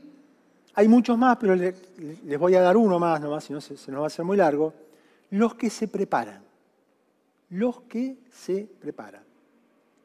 hay 0.74 0.88
muchos 0.88 1.16
más, 1.16 1.38
pero 1.38 1.54
les 1.54 2.38
voy 2.38 2.54
a 2.54 2.61
dar 2.61 2.76
uno 2.76 2.98
más 2.98 3.18
nomás, 3.18 3.44
si 3.44 3.54
no 3.54 3.62
se 3.62 3.90
nos 3.90 4.00
va 4.00 4.04
a 4.04 4.09
hacer 4.09 4.22
muy 4.22 4.37
largo. 4.37 4.74
Los 5.31 5.54
que 5.54 5.70
se 5.70 5.88
preparan 5.88 6.42
los 7.50 7.80
que 7.82 8.18
se 8.30 8.68
preparan. 8.80 9.22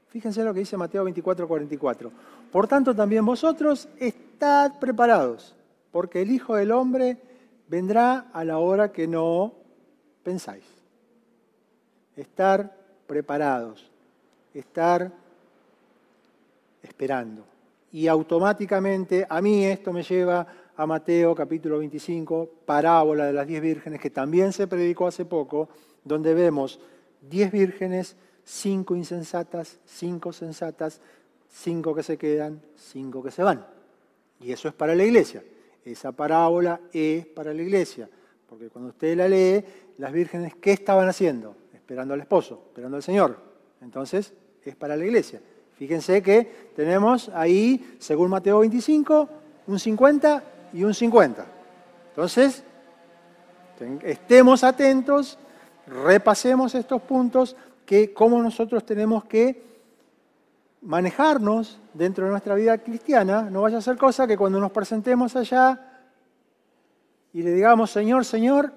Fíjense 0.10 0.43
lo 0.43 0.53
que 0.53 0.60
dice 0.60 0.77
Mateo 0.77 1.03
24, 1.03 1.47
44. 1.47 2.12
Por 2.51 2.67
tanto, 2.67 2.95
también 2.95 3.25
vosotros 3.25 3.89
estad 3.97 4.79
preparados, 4.79 5.56
porque 5.91 6.21
el 6.21 6.32
Hijo 6.32 6.56
del 6.56 6.71
Hombre 6.71 7.17
vendrá 7.67 8.27
a 8.32 8.43
la 8.43 8.60
hora 8.60 8.91
que 8.91 9.08
no 9.08 9.53
pensáis. 10.21 10.65
Estar 12.15 12.77
preparados, 13.08 13.89
estar 14.53 15.12
esperando. 16.84 17.43
Y 17.91 18.08
automáticamente 18.08 19.25
a 19.27 19.41
mí 19.41 19.65
esto 19.65 19.91
me 19.91 20.03
lleva 20.03 20.45
a 20.75 20.86
Mateo 20.86 21.34
capítulo 21.36 21.79
25, 21.79 22.49
parábola 22.65 23.25
de 23.25 23.34
las 23.34 23.47
diez 23.47 23.62
vírgenes, 23.62 23.99
que 23.99 24.10
también 24.10 24.53
se 24.53 24.67
predicó 24.67 25.08
hace 25.08 25.25
poco, 25.25 25.69
donde 26.03 26.34
vemos 26.34 26.79
diez 27.30 27.52
vírgenes, 27.52 28.16
cinco 28.44 28.96
insensatas, 28.96 29.80
cinco 29.86 30.34
sensatas, 30.34 31.02
cinco 31.50 31.94
que 31.96 32.04
se 32.04 32.18
quedan, 32.18 32.62
cinco 32.76 33.24
que 33.24 33.32
se 33.32 33.44
van. 33.44 33.66
Y 34.40 34.52
eso 34.52 34.68
es 34.68 34.74
para 34.74 34.96
la 34.96 35.04
iglesia. 35.04 35.44
Esa 35.86 36.12
parábola 36.12 36.80
es 36.92 37.26
para 37.26 37.54
la 37.54 37.62
iglesia. 37.62 38.10
Porque 38.48 38.70
cuando 38.70 38.90
usted 38.90 39.18
la 39.18 39.28
lee, 39.28 39.64
las 39.98 40.12
vírgenes, 40.12 40.56
¿qué 40.56 40.72
estaban 40.72 41.08
haciendo? 41.08 41.56
Esperando 41.74 42.14
al 42.14 42.22
esposo, 42.22 42.66
esperando 42.68 42.98
al 42.98 43.04
Señor. 43.04 43.38
Entonces, 43.82 44.34
es 44.64 44.76
para 44.76 44.96
la 44.96 45.06
iglesia. 45.06 45.42
Fíjense 45.78 46.22
que 46.22 46.70
tenemos 46.76 47.30
ahí, 47.30 47.96
según 48.00 48.30
Mateo 48.30 48.60
25, 48.60 49.30
un 49.68 49.80
50 49.80 50.44
y 50.74 50.84
un 50.84 50.94
50. 50.94 51.46
Entonces, 52.10 52.64
estemos 54.04 54.64
atentos, 54.64 55.38
repasemos 55.88 56.76
estos 56.76 57.02
puntos, 57.02 57.56
que 57.86 58.13
cómo 58.13 58.41
nosotros 58.41 58.86
tenemos 58.86 59.26
que 59.26 59.63
manejarnos 60.82 61.80
dentro 61.93 62.26
de 62.26 62.32
nuestra 62.32 62.56
vida 62.56 62.78
cristiana, 62.78 63.50
no 63.50 63.62
vaya 63.62 63.78
a 63.78 63.82
ser 63.82 63.98
cosa 63.98 64.28
que 64.28 64.38
cuando 64.38 64.60
nos 64.60 64.72
presentemos 64.72 65.36
allá 65.36 65.80
y 67.34 67.41
le 67.41 67.52
digamos, 67.52 67.91
Señor, 67.91 68.26
Señor, 68.26 68.74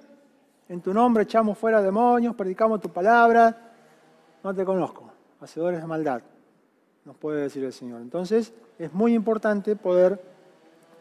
en 0.69 0.81
tu 0.81 0.95
nombre 0.95 1.25
echamos 1.25 1.59
fuera 1.59 1.83
demonios, 1.83 2.35
predicamos 2.35 2.81
tu 2.81 2.89
palabra, 2.89 3.73
no 4.43 4.55
te 4.55 4.65
conozco, 4.65 5.11
hacedores 5.41 5.81
de 5.81 5.87
maldad, 5.87 6.23
nos 7.05 7.17
puede 7.17 7.43
decir 7.43 7.65
el 7.65 7.73
Señor. 7.73 8.01
Entonces, 8.01 8.53
es 8.79 8.93
muy 8.93 9.15
importante 9.15 9.77
poder 9.77 10.23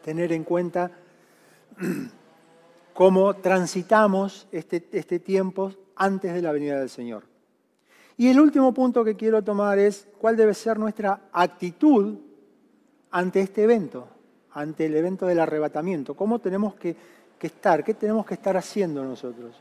tener 0.04 0.32
en 0.32 0.44
cuenta 0.44 0.90
cómo 2.94 3.34
transitamos 3.34 4.48
este, 4.52 4.86
este 4.92 5.18
tiempo 5.18 5.72
antes 5.96 6.32
de 6.32 6.42
la 6.42 6.52
venida 6.52 6.78
del 6.78 6.90
Señor. 6.90 7.24
Y 8.16 8.28
el 8.28 8.40
último 8.40 8.72
punto 8.72 9.04
que 9.04 9.14
quiero 9.14 9.42
tomar 9.42 9.78
es 9.78 10.08
cuál 10.18 10.36
debe 10.36 10.54
ser 10.54 10.78
nuestra 10.78 11.28
actitud 11.32 12.16
ante 13.10 13.40
este 13.40 13.64
evento, 13.64 14.08
ante 14.52 14.86
el 14.86 14.96
evento 14.96 15.26
del 15.26 15.40
arrebatamiento. 15.40 16.14
¿Cómo 16.14 16.38
tenemos 16.38 16.74
que, 16.74 16.96
estar? 17.40 17.84
¿Qué 17.84 17.94
tenemos 17.94 18.24
que 18.24 18.34
estar 18.34 18.56
haciendo 18.56 19.04
nosotros? 19.04 19.56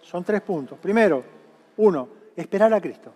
Son 0.00 0.24
tres 0.24 0.40
puntos. 0.40 0.78
Primero, 0.78 1.22
uno, 1.76 2.08
esperar 2.34 2.72
a 2.72 2.80
Cristo. 2.80 3.12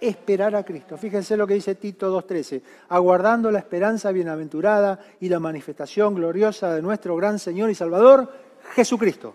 Esperar 0.00 0.56
a 0.56 0.64
Cristo. 0.64 0.96
Fíjense 0.96 1.36
lo 1.36 1.46
que 1.46 1.54
dice 1.54 1.74
Tito 1.74 2.10
2.13. 2.22 2.62
Aguardando 2.88 3.50
la 3.50 3.58
esperanza 3.58 4.12
bienaventurada 4.12 4.98
y 5.20 5.28
la 5.28 5.38
manifestación 5.38 6.14
gloriosa 6.14 6.74
de 6.74 6.82
nuestro 6.82 7.14
gran 7.16 7.38
Señor 7.38 7.70
y 7.70 7.74
Salvador, 7.74 8.30
Jesucristo. 8.74 9.34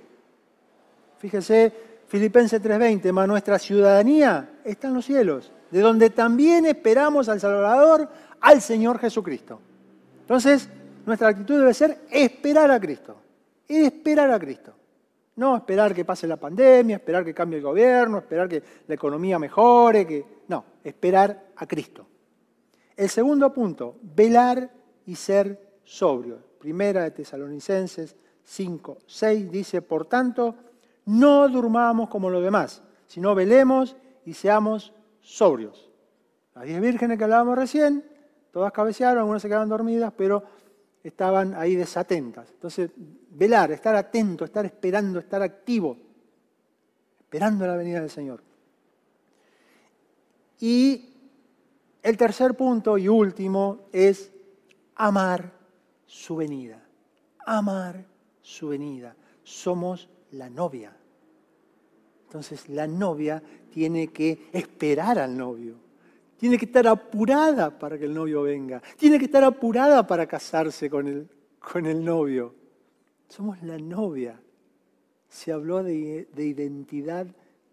Fíjense 1.20 1.89
Filipenses 2.10 2.60
3:20, 2.60 3.14
más 3.14 3.28
nuestra 3.28 3.60
ciudadanía 3.60 4.62
está 4.64 4.88
en 4.88 4.96
los 4.96 5.06
cielos, 5.06 5.52
de 5.70 5.80
donde 5.80 6.10
también 6.10 6.66
esperamos 6.66 7.30
al 7.30 7.40
Salvador, 7.40 8.10
al 8.42 8.62
Señor 8.62 8.98
Jesucristo. 8.98 9.60
Entonces, 10.22 10.68
nuestra 11.06 11.30
actitud 11.30 11.60
debe 11.60 11.74
ser 11.74 12.00
esperar 12.10 12.72
a 12.72 12.80
Cristo, 12.80 13.16
esperar 13.68 14.32
a 14.32 14.40
Cristo. 14.40 14.74
No 15.36 15.56
esperar 15.56 15.94
que 15.94 16.04
pase 16.04 16.28
la 16.28 16.38
pandemia, 16.38 16.96
esperar 16.96 17.24
que 17.24 17.34
cambie 17.34 17.60
el 17.60 17.64
gobierno, 17.64 18.18
esperar 18.18 18.50
que 18.50 18.62
la 18.88 18.96
economía 18.96 19.38
mejore, 19.38 20.06
que 20.06 20.26
no, 20.48 20.66
esperar 20.84 21.52
a 21.56 21.68
Cristo. 21.68 22.08
El 22.98 23.08
segundo 23.08 23.54
punto, 23.54 23.98
velar 24.02 24.70
y 25.06 25.16
ser 25.16 25.78
sobrio. 25.84 26.40
Primera 26.60 27.04
de 27.04 27.12
Tesalonicenses 27.12 28.16
5, 28.44 28.98
6 29.06 29.52
dice, 29.52 29.82
por 29.82 30.08
tanto, 30.08 30.56
no 31.10 31.50
durmamos 31.50 32.08
como 32.08 32.30
los 32.30 32.44
demás, 32.44 32.84
sino 33.08 33.34
velemos 33.34 33.96
y 34.26 34.36
seamos 34.36 34.94
sobrios. 35.22 35.90
Las 36.54 36.66
diez 36.66 36.80
vírgenes 36.80 37.18
que 37.18 37.24
hablábamos 37.24 37.58
recién, 37.58 38.06
todas 38.52 38.72
cabecearon, 38.72 39.18
algunas 39.18 39.42
se 39.42 39.48
quedaban 39.48 39.70
dormidas, 39.70 40.14
pero 40.16 40.44
estaban 41.04 41.56
ahí 41.56 41.76
desatentas. 41.76 42.52
Entonces, 42.52 42.92
velar, 42.96 43.72
estar 43.72 43.96
atento, 43.96 44.46
estar 44.46 44.66
esperando, 44.66 45.18
estar 45.18 45.42
activo, 45.42 45.98
esperando 47.20 47.66
la 47.66 47.76
venida 47.76 48.02
del 48.02 48.12
Señor. 48.12 48.44
Y 50.60 51.12
el 52.04 52.18
tercer 52.18 52.56
punto 52.56 53.00
y 53.00 53.08
último 53.08 53.88
es 53.92 54.32
amar 54.94 55.54
su 56.06 56.36
venida. 56.36 56.86
Amar 57.48 58.06
su 58.44 58.68
venida. 58.68 59.16
Somos 59.42 60.08
la 60.32 60.52
novia. 60.52 60.99
Entonces 62.30 62.70
la 62.70 62.86
novia 62.86 63.42
tiene 63.74 64.10
que 64.10 64.50
esperar 64.54 65.18
al 65.18 65.36
novio. 65.36 65.78
Tiene 66.38 66.60
que 66.60 66.66
estar 66.66 66.88
apurada 66.88 67.78
para 67.78 67.98
que 67.98 68.06
el 68.06 68.14
novio 68.14 68.44
venga. 68.44 68.84
Tiene 68.98 69.18
que 69.18 69.26
estar 69.26 69.44
apurada 69.44 70.06
para 70.06 70.28
casarse 70.28 70.92
con 70.92 71.08
el, 71.08 71.28
con 71.60 71.88
el 71.88 72.06
novio. 72.06 72.54
Somos 73.28 73.64
la 73.64 73.80
novia. 73.80 74.40
Se 75.28 75.52
habló 75.52 75.82
de, 75.82 76.28
identidad 76.38 77.26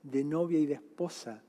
de 0.02 0.24
novia 0.24 0.58
y 0.58 0.64
de 0.64 0.74
esposa. 0.74 1.42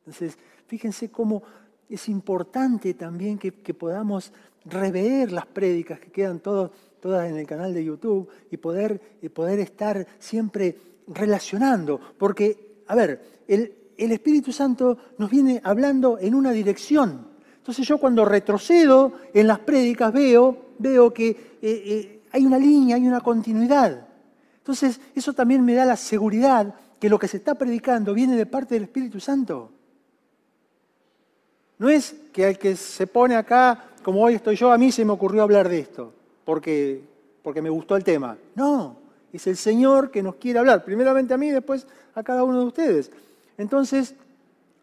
Entonces, 0.00 0.36
fíjense 0.66 1.12
cómo 1.12 1.44
es 1.88 2.08
importante 2.08 2.92
también 2.94 3.38
que, 3.38 3.52
podamos 3.52 4.32
rever 4.64 5.30
las 5.30 5.46
prédicas 5.46 6.00
que 6.00 6.10
quedan 6.10 6.40
todas 6.40 6.72
en 7.30 7.36
el 7.36 7.46
canal 7.46 7.72
de 7.72 7.84
YouTube 7.84 8.28
y 8.50 8.56
poder, 8.56 9.00
y 9.22 9.28
poder 9.28 9.60
estar 9.60 10.04
siempre 10.18 10.76
relacionando, 11.08 12.00
porque, 12.18 12.82
a 12.86 12.94
ver, 12.94 13.42
el, 13.46 13.74
Espíritu 13.96 14.52
Santo 14.52 14.96
nos 15.18 15.30
viene 15.30 15.60
hablando 15.64 16.18
en 16.20 16.34
una 16.34 16.52
dirección. 16.52 17.26
Entonces 17.56 17.86
yo 17.86 17.98
cuando 17.98 18.24
retrocedo 18.24 19.12
en 19.34 19.46
las 19.46 19.58
prédicas 19.58 20.12
veo, 20.12 20.66
veo 20.78 21.12
que 21.12 21.28
eh, 21.30 21.36
eh, 21.62 22.22
hay 22.30 22.46
una 22.46 22.58
línea, 22.58 22.96
hay 22.96 23.06
una 23.06 23.20
continuidad. 23.20 24.06
Entonces 24.58 25.00
eso 25.14 25.32
también 25.32 25.64
me 25.64 25.74
da 25.74 25.84
la 25.84 25.96
seguridad 25.96 26.74
que 27.00 27.08
lo 27.08 27.18
que 27.18 27.28
se 27.28 27.38
está 27.38 27.54
predicando 27.56 28.14
viene 28.14 28.36
de 28.36 28.46
parte 28.46 28.74
del 28.74 28.84
Espíritu 28.84 29.20
Santo. 29.20 29.70
No 31.78 31.88
es 31.88 32.14
que 32.32 32.44
al 32.44 32.58
que 32.58 32.76
se 32.76 33.06
pone 33.06 33.36
acá, 33.36 33.84
como 34.02 34.22
hoy 34.22 34.34
estoy 34.34 34.56
yo, 34.56 34.72
a 34.72 34.78
mí 34.78 34.90
se 34.90 35.04
me 35.04 35.12
ocurrió 35.12 35.42
hablar 35.42 35.68
de 35.68 35.78
esto, 35.78 36.12
porque, 36.44 37.02
porque 37.42 37.62
me 37.62 37.70
gustó 37.70 37.96
el 37.96 38.04
tema. 38.04 38.36
No, 38.54 38.96
es 39.32 39.46
el 39.46 39.56
Señor 39.56 40.10
que 40.10 40.22
nos 40.22 40.36
quiere 40.36 40.58
hablar, 40.58 40.84
primeramente 40.84 41.34
a 41.34 41.36
mí, 41.36 41.50
después 41.50 41.86
a 42.14 42.22
cada 42.22 42.44
uno 42.44 42.60
de 42.60 42.66
ustedes. 42.66 43.10
Entonces, 43.56 44.14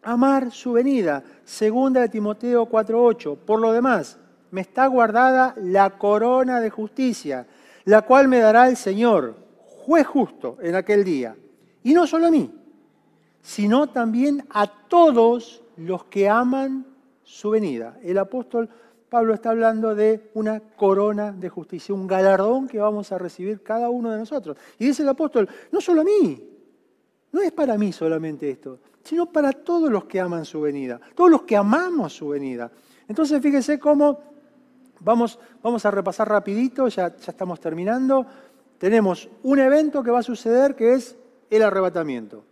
amar 0.02 0.52
su 0.52 0.72
venida. 0.72 1.22
Segunda 1.44 2.00
de 2.00 2.08
Timoteo 2.08 2.66
4:8. 2.66 3.36
Por 3.36 3.60
lo 3.60 3.72
demás, 3.72 4.18
me 4.50 4.60
está 4.60 4.86
guardada 4.86 5.54
la 5.60 5.90
corona 5.90 6.60
de 6.60 6.70
justicia, 6.70 7.46
la 7.84 8.02
cual 8.02 8.28
me 8.28 8.38
dará 8.38 8.68
el 8.68 8.76
Señor, 8.76 9.34
juez 9.64 10.06
justo, 10.06 10.58
en 10.60 10.74
aquel 10.74 11.04
día. 11.04 11.36
Y 11.82 11.92
no 11.92 12.06
solo 12.06 12.26
a 12.26 12.30
mí, 12.30 12.50
sino 13.42 13.88
también 13.88 14.46
a 14.50 14.66
todos 14.66 15.62
los 15.76 16.04
que 16.04 16.28
aman 16.28 16.86
su 17.22 17.50
venida. 17.50 17.98
El 18.02 18.18
apóstol 18.18 18.68
Pablo 19.08 19.34
está 19.34 19.50
hablando 19.50 19.94
de 19.94 20.30
una 20.34 20.60
corona 20.60 21.32
de 21.32 21.48
justicia, 21.48 21.94
un 21.94 22.06
galardón 22.06 22.66
que 22.66 22.78
vamos 22.78 23.12
a 23.12 23.18
recibir 23.18 23.62
cada 23.62 23.88
uno 23.88 24.10
de 24.10 24.18
nosotros. 24.18 24.56
Y 24.78 24.86
dice 24.86 25.02
el 25.02 25.08
apóstol, 25.08 25.48
no 25.70 25.80
solo 25.80 26.00
a 26.00 26.04
mí, 26.04 26.42
no 27.32 27.40
es 27.40 27.52
para 27.52 27.78
mí 27.78 27.92
solamente 27.92 28.50
esto, 28.50 28.80
sino 29.02 29.26
para 29.26 29.52
todos 29.52 29.90
los 29.90 30.04
que 30.04 30.20
aman 30.20 30.44
su 30.44 30.60
venida, 30.60 31.00
todos 31.14 31.30
los 31.30 31.42
que 31.42 31.56
amamos 31.56 32.14
su 32.14 32.28
venida. 32.28 32.70
Entonces 33.08 33.40
fíjese 33.40 33.78
cómo 33.78 34.18
vamos, 35.00 35.38
vamos 35.62 35.84
a 35.86 35.90
repasar 35.90 36.28
rapidito, 36.28 36.88
ya, 36.88 37.14
ya 37.16 37.30
estamos 37.30 37.60
terminando. 37.60 38.26
Tenemos 38.78 39.28
un 39.42 39.58
evento 39.58 40.02
que 40.02 40.10
va 40.10 40.18
a 40.18 40.24
suceder 40.24 40.74
que 40.74 40.94
es 40.94 41.16
el 41.48 41.62
arrebatamiento. 41.62 42.44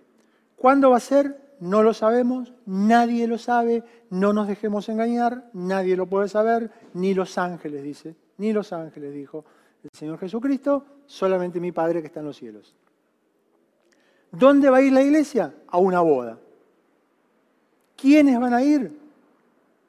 ¿Cuándo 0.57 0.91
va 0.91 0.99
a 0.99 1.01
ser? 1.01 1.44
No 1.65 1.83
lo 1.83 1.95
sabemos, 1.95 2.53
nadie 2.67 3.27
lo 3.27 3.39
sabe, 3.39 3.83
no 4.11 4.35
nos 4.35 4.49
dejemos 4.49 4.87
engañar, 4.91 5.49
nadie 5.55 5.97
lo 5.97 6.05
puede 6.05 6.29
saber, 6.29 6.71
ni 6.93 7.15
los 7.15 7.39
ángeles, 7.39 7.83
dice, 7.83 8.15
ni 8.37 8.53
los 8.53 8.71
ángeles, 8.75 9.15
dijo 9.15 9.47
el 9.83 9.89
Señor 9.95 10.19
Jesucristo, 10.19 10.85
solamente 11.07 11.61
mi 11.61 11.73
Padre 11.73 12.03
que 12.03 12.09
está 12.09 12.21
en 12.21 12.27
los 12.27 12.37
cielos. 12.37 12.75
¿Dónde 14.31 14.69
va 14.69 14.77
a 14.77 14.83
ir 14.83 14.93
la 14.93 15.01
iglesia? 15.01 15.55
A 15.69 15.79
una 15.79 16.03
boda. 16.03 16.39
¿Quiénes 17.97 18.39
van 18.39 18.53
a 18.53 18.63
ir? 18.63 18.93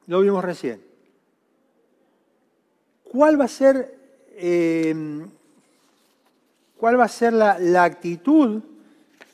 Lo 0.06 0.20
vimos 0.22 0.42
recién. 0.42 0.80
¿Cuál 3.04 3.38
va 3.38 3.44
a 3.44 3.48
ser, 3.48 3.98
eh, 4.30 5.26
cuál 6.78 6.98
va 6.98 7.04
a 7.04 7.08
ser 7.08 7.34
la, 7.34 7.58
la 7.58 7.84
actitud 7.84 8.62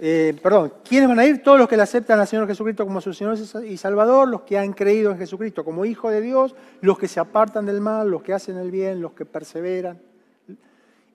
eh, 0.05 0.37
perdón, 0.43 0.73
¿quiénes 0.83 1.09
van 1.09 1.21
a 1.21 1.25
ir? 1.25 1.45
Todos 1.45 1.61
los 1.61 1.69
que 1.69 1.77
le 1.77 1.85
aceptan 1.85 2.19
al 2.19 2.27
Señor 2.27 2.49
Jesucristo 2.49 2.85
como 2.85 3.01
su 3.01 3.15
Señor 3.15 3.39
y 3.65 3.77
Salvador, 3.77 4.27
los 4.27 4.43
que 4.43 4.59
han 4.59 4.73
creído 4.73 5.13
en 5.13 5.19
Jesucristo 5.19 5.65
como 5.65 5.85
Hijo 5.85 6.11
de 6.11 6.21
Dios, 6.21 6.57
los 6.81 6.99
que 6.99 7.07
se 7.07 7.21
apartan 7.21 7.67
del 7.67 7.81
mal, 7.81 8.11
los 8.11 8.21
que 8.21 8.33
hacen 8.33 8.57
el 8.57 8.73
bien, 8.73 9.01
los 9.01 9.13
que 9.13 9.25
perseveran. 9.25 10.03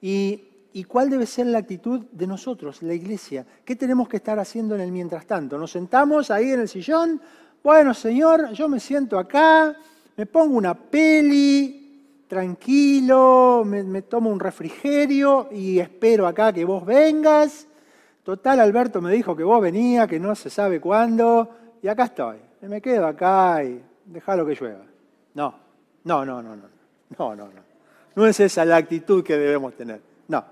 ¿Y, 0.02 0.86
cuál 0.88 1.10
debe 1.10 1.26
ser 1.26 1.48
la 1.48 1.58
actitud 1.58 2.06
de 2.14 2.28
nosotros, 2.28 2.82
la 2.82 2.94
iglesia? 2.94 3.46
¿Qué 3.66 3.76
tenemos 3.76 4.08
que 4.08 4.16
estar 4.16 4.40
haciendo 4.40 4.74
en 4.76 4.80
el 4.80 4.94
mientras 4.94 5.26
tanto? 5.26 5.58
¿Nos 5.58 5.72
sentamos 5.72 6.32
ahí 6.32 6.52
en 6.52 6.62
el 6.62 6.70
sillón? 6.70 7.20
Bueno, 7.62 7.94
Señor, 7.94 8.54
yo 8.54 8.70
me 8.70 8.80
siento 8.80 9.20
acá, 9.20 9.76
me 10.16 10.26
pongo 10.26 10.56
una 10.56 10.76
peli, 10.76 12.24
tranquilo, 12.26 13.64
me, 13.66 13.84
me 13.84 14.04
tomo 14.04 14.30
un 14.30 14.40
refrigerio 14.40 15.50
y 15.52 15.78
espero 15.80 16.26
acá 16.26 16.54
que 16.54 16.64
vos 16.64 16.86
vengas 16.86 17.67
Total, 18.28 18.60
Alberto 18.60 19.02
me 19.02 19.14
dijo 19.14 19.38
que 19.38 19.44
vos 19.46 19.62
venía, 19.62 20.06
que 20.06 20.20
no 20.20 20.36
se 20.36 20.50
sabe 20.50 20.82
cuándo, 20.82 21.50
y 21.82 21.88
acá 21.88 22.04
estoy. 22.04 22.36
me 22.64 22.82
quedo 22.82 23.08
acá 23.08 23.64
y 23.64 23.82
déjalo 24.04 24.46
que 24.46 24.54
llueva. 24.54 24.84
No, 25.34 25.56
no, 26.04 26.26
no, 26.26 26.44
no, 26.44 26.58
no, 26.58 26.68
no, 27.18 27.36
no, 27.38 27.46
no. 27.46 27.62
No 28.16 28.28
es 28.28 28.38
esa 28.42 28.66
la 28.66 28.76
actitud 28.76 29.24
que 29.24 29.38
debemos 29.38 29.76
tener. 29.76 30.02
No. 30.28 30.44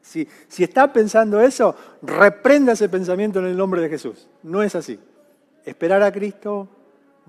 Si, 0.00 0.28
si 0.46 0.62
está 0.62 0.92
pensando 0.92 1.40
eso, 1.40 1.74
reprenda 2.02 2.74
ese 2.74 2.88
pensamiento 2.88 3.40
en 3.40 3.46
el 3.46 3.56
nombre 3.56 3.80
de 3.82 3.88
Jesús. 3.88 4.28
No 4.44 4.62
es 4.62 4.76
así. 4.76 5.00
Esperar 5.64 6.04
a 6.04 6.12
Cristo, 6.12 6.68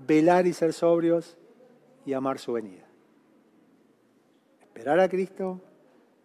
velar 0.06 0.46
y 0.46 0.52
ser 0.52 0.72
sobrios 0.72 1.36
y 2.04 2.12
amar 2.12 2.38
su 2.38 2.52
venida. 2.52 2.84
Esperar 4.60 5.00
a 5.00 5.08
Cristo, 5.08 5.60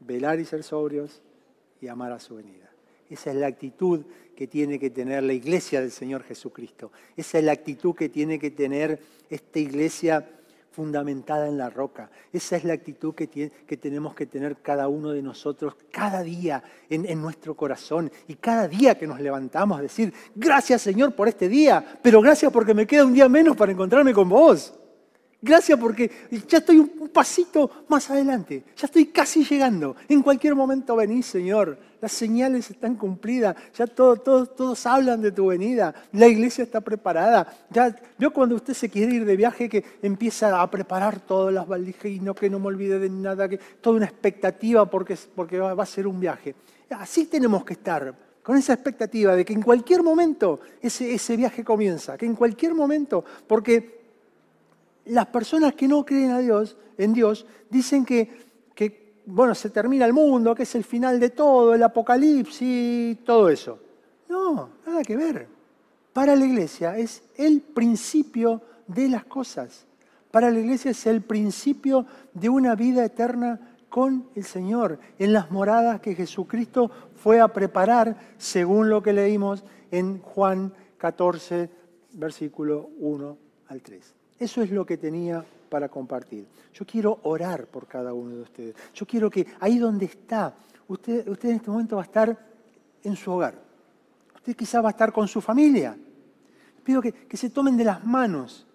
velar 0.02 0.40
y 0.40 0.46
ser 0.46 0.62
sobrios 0.62 1.20
y 1.82 1.88
amar 1.88 2.12
a 2.12 2.20
su 2.20 2.36
venida. 2.36 2.71
Esa 3.12 3.32
es 3.32 3.36
la 3.36 3.48
actitud 3.48 4.06
que 4.36 4.48
tiene 4.48 4.80
que 4.80 4.90
tener 4.90 5.22
la 5.22 5.34
iglesia 5.34 5.82
del 5.82 5.92
Señor 5.92 6.24
Jesucristo. 6.24 6.92
Esa 7.16 7.38
es 7.38 7.44
la 7.44 7.52
actitud 7.52 7.94
que 7.94 8.10
tiene 8.10 8.40
que 8.40 8.52
tener 8.52 9.00
esta 9.30 9.60
iglesia 9.60 10.28
fundamentada 10.72 11.48
en 11.48 11.58
la 11.58 11.70
roca. 11.70 12.10
Esa 12.32 12.56
es 12.56 12.64
la 12.64 12.74
actitud 12.74 13.14
que, 13.14 13.28
que 13.28 13.78
tenemos 13.78 14.16
que 14.16 14.26
tener 14.26 14.58
cada 14.62 14.88
uno 14.88 15.12
de 15.12 15.22
nosotros 15.22 15.76
cada 15.92 16.24
día 16.24 16.64
en, 16.90 17.06
en, 17.06 17.22
nuestro 17.22 17.56
corazón 17.56 18.10
y 18.28 18.36
cada 18.36 18.70
día 18.70 18.98
que 18.98 19.06
nos 19.06 19.20
levantamos, 19.20 19.82
decir, 19.82 20.14
gracias 20.34 20.82
Señor 20.82 21.14
por 21.14 21.28
este 21.28 21.50
día, 21.50 22.00
pero 22.02 22.22
gracias 22.22 22.52
porque 22.54 22.74
me 22.74 22.88
queda 22.88 23.06
un 23.06 23.14
día 23.14 23.28
menos 23.28 23.58
para 23.58 23.74
encontrarme 23.74 24.14
con 24.14 24.30
vos. 24.30 24.74
Gracias 25.44 25.80
porque 25.80 26.12
ya 26.48 26.60
estoy 26.60 26.78
un 26.78 27.10
pasito 27.10 27.86
más 27.88 28.12
adelante, 28.12 28.64
ya 28.78 28.86
estoy 28.86 29.08
casi 29.08 29.44
llegando. 29.44 29.96
En 30.08 30.22
cualquier 30.22 30.54
momento 30.54 30.96
venís, 30.96 31.26
Señor. 31.26 31.78
Las 32.00 32.12
señales 32.12 32.70
están 32.72 32.96
cumplidas, 32.96 33.56
ya 33.76 33.86
todos, 33.86 34.24
todos, 34.24 34.86
hablan 34.88 35.22
de 35.22 35.32
tu 35.32 35.48
venida, 35.48 35.94
la 36.14 36.28
iglesia 36.28 36.64
está 36.64 36.82
preparada. 36.82 37.48
Ya, 37.70 37.96
yo 38.18 38.34
cuando 38.34 38.56
usted 38.56 38.74
se 38.74 38.90
quiere 38.90 39.14
ir 39.14 39.26
de 39.26 39.36
viaje 39.36 39.70
que 39.70 39.84
empieza 40.02 40.60
a 40.62 40.70
preparar 40.70 41.20
todas 41.20 41.54
las 41.54 41.68
valijas 41.68 42.06
y 42.06 42.20
no 42.20 42.34
que 42.34 42.50
no 42.50 42.60
me 42.60 42.68
olvide 42.68 42.98
de 42.98 43.10
nada, 43.10 43.48
que 43.48 43.60
toda 43.82 43.98
una 43.98 44.08
expectativa 44.08 44.90
porque, 44.90 45.16
porque 45.36 45.60
va 45.60 45.84
a 45.84 45.86
ser 45.86 46.08
un 46.08 46.20
viaje. 46.20 46.56
Así 46.90 47.28
tenemos 47.28 47.64
que 47.64 47.74
estar, 47.74 48.16
con 48.42 48.58
esa 48.58 48.74
expectativa 48.74 49.36
de 49.36 49.46
que 49.46 49.54
en 49.54 49.62
cualquier 49.62 50.02
momento 50.02 50.60
ese, 50.82 51.14
ese 51.14 51.38
viaje 51.38 51.64
comienza, 51.64 52.18
que 52.18 52.26
en 52.26 52.36
cualquier 52.36 52.74
momento, 52.74 53.24
porque 53.46 54.01
las 55.06 55.28
personas 55.28 55.74
que 55.74 55.88
no 55.88 56.06
creen 56.06 56.42
Dios, 56.42 56.78
en 56.98 57.14
Dios, 57.14 57.46
dicen 57.70 58.06
que, 58.06 58.30
que, 58.76 59.22
bueno, 59.26 59.56
se 59.56 59.70
termina 59.70 60.06
el 60.06 60.14
mundo, 60.14 60.54
que 60.56 60.64
es 60.64 60.76
el 60.76 60.84
final 60.84 61.20
de 61.20 61.30
todo, 61.30 61.74
el 61.74 61.84
apocalipsis, 61.84 63.24
todo 63.24 63.50
eso. 63.50 63.80
No, 64.30 64.70
nada 64.86 65.04
que 65.04 65.18
ver. 65.18 65.48
Para 66.14 66.36
la 66.36 66.46
iglesia 66.46 66.98
es 66.98 67.24
el 67.38 67.62
principio 67.62 68.62
de 68.88 69.10
las 69.10 69.26
cosas. 69.26 69.86
Para 70.30 70.50
la 70.50 70.60
iglesia 70.60 70.92
es 70.92 71.06
el 71.06 71.22
principio 71.22 72.06
de 72.34 72.50
una 72.50 72.76
vida 72.76 73.04
eterna 73.04 73.60
con 73.90 74.30
el 74.36 74.46
Señor, 74.46 75.00
en 75.20 75.34
las 75.34 75.52
moradas 75.52 76.00
que 76.00 76.16
Jesucristo 76.16 76.90
fue 77.14 77.42
a 77.42 77.50
preparar, 77.50 78.36
según 78.38 78.90
lo 78.90 79.04
que 79.04 79.12
leímos 79.12 79.66
en 79.92 80.20
Juan 80.22 80.74
14, 80.98 81.70
versículo 82.14 82.90
1 83.00 83.38
al 83.68 83.82
3. 83.82 84.21
Eso 84.42 84.64
es 84.64 84.72
lo 84.72 84.84
que 84.88 84.98
tenía 84.98 85.46
para 85.70 85.88
compartir. 85.88 86.48
Yo 86.74 86.84
quiero 86.84 87.20
orar 87.22 87.68
por 87.68 87.86
cada 87.86 88.12
uno 88.12 88.38
de 88.38 88.42
ustedes. 88.42 88.76
Yo 88.92 89.06
quiero 89.06 89.30
que 89.30 89.46
ahí 89.60 89.78
donde 89.78 90.08
está, 90.08 90.56
usted, 90.88 91.28
usted 91.28 91.50
en 91.50 91.56
este 91.58 91.70
momento 91.70 91.98
va 91.98 92.02
a 92.02 92.06
estar 92.06 92.36
en 93.04 93.16
su 93.16 93.32
hogar. 93.32 93.54
Usted 94.34 94.56
quizá 94.56 94.82
va 94.82 94.90
a 94.90 94.94
estar 94.94 95.14
con 95.14 95.28
su 95.28 95.42
familia. 95.42 95.96
Pido 96.84 97.04
que, 97.04 97.14
que 97.14 97.38
se 97.38 97.52
tomen 97.52 97.78
de 97.78 97.84
las 97.84 98.04
manos, 98.04 98.66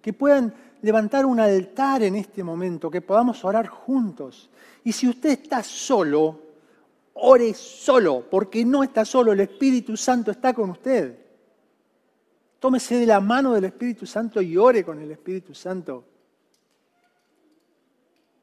que 0.00 0.12
puedan 0.12 0.54
levantar 0.80 1.26
un 1.26 1.40
altar 1.40 2.04
en 2.04 2.14
este 2.14 2.44
momento, 2.44 2.88
que 2.88 3.00
podamos 3.00 3.44
orar 3.44 3.66
juntos. 3.66 4.48
Y 4.84 4.92
si 4.92 5.08
usted 5.08 5.30
está 5.30 5.64
solo, 5.64 6.40
ore 7.14 7.52
solo, 7.54 8.24
porque 8.30 8.64
no 8.64 8.84
está 8.84 9.04
solo, 9.04 9.32
el 9.32 9.40
Espíritu 9.40 9.96
Santo 9.96 10.30
está 10.30 10.54
con 10.54 10.70
usted. 10.70 11.19
Tómese 12.60 12.96
de 12.96 13.06
la 13.06 13.20
mano 13.20 13.54
del 13.54 13.64
Espíritu 13.64 14.06
Santo 14.06 14.42
y 14.42 14.56
ore 14.56 14.84
con 14.84 15.00
el 15.00 15.10
Espíritu 15.10 15.54
Santo 15.54 16.04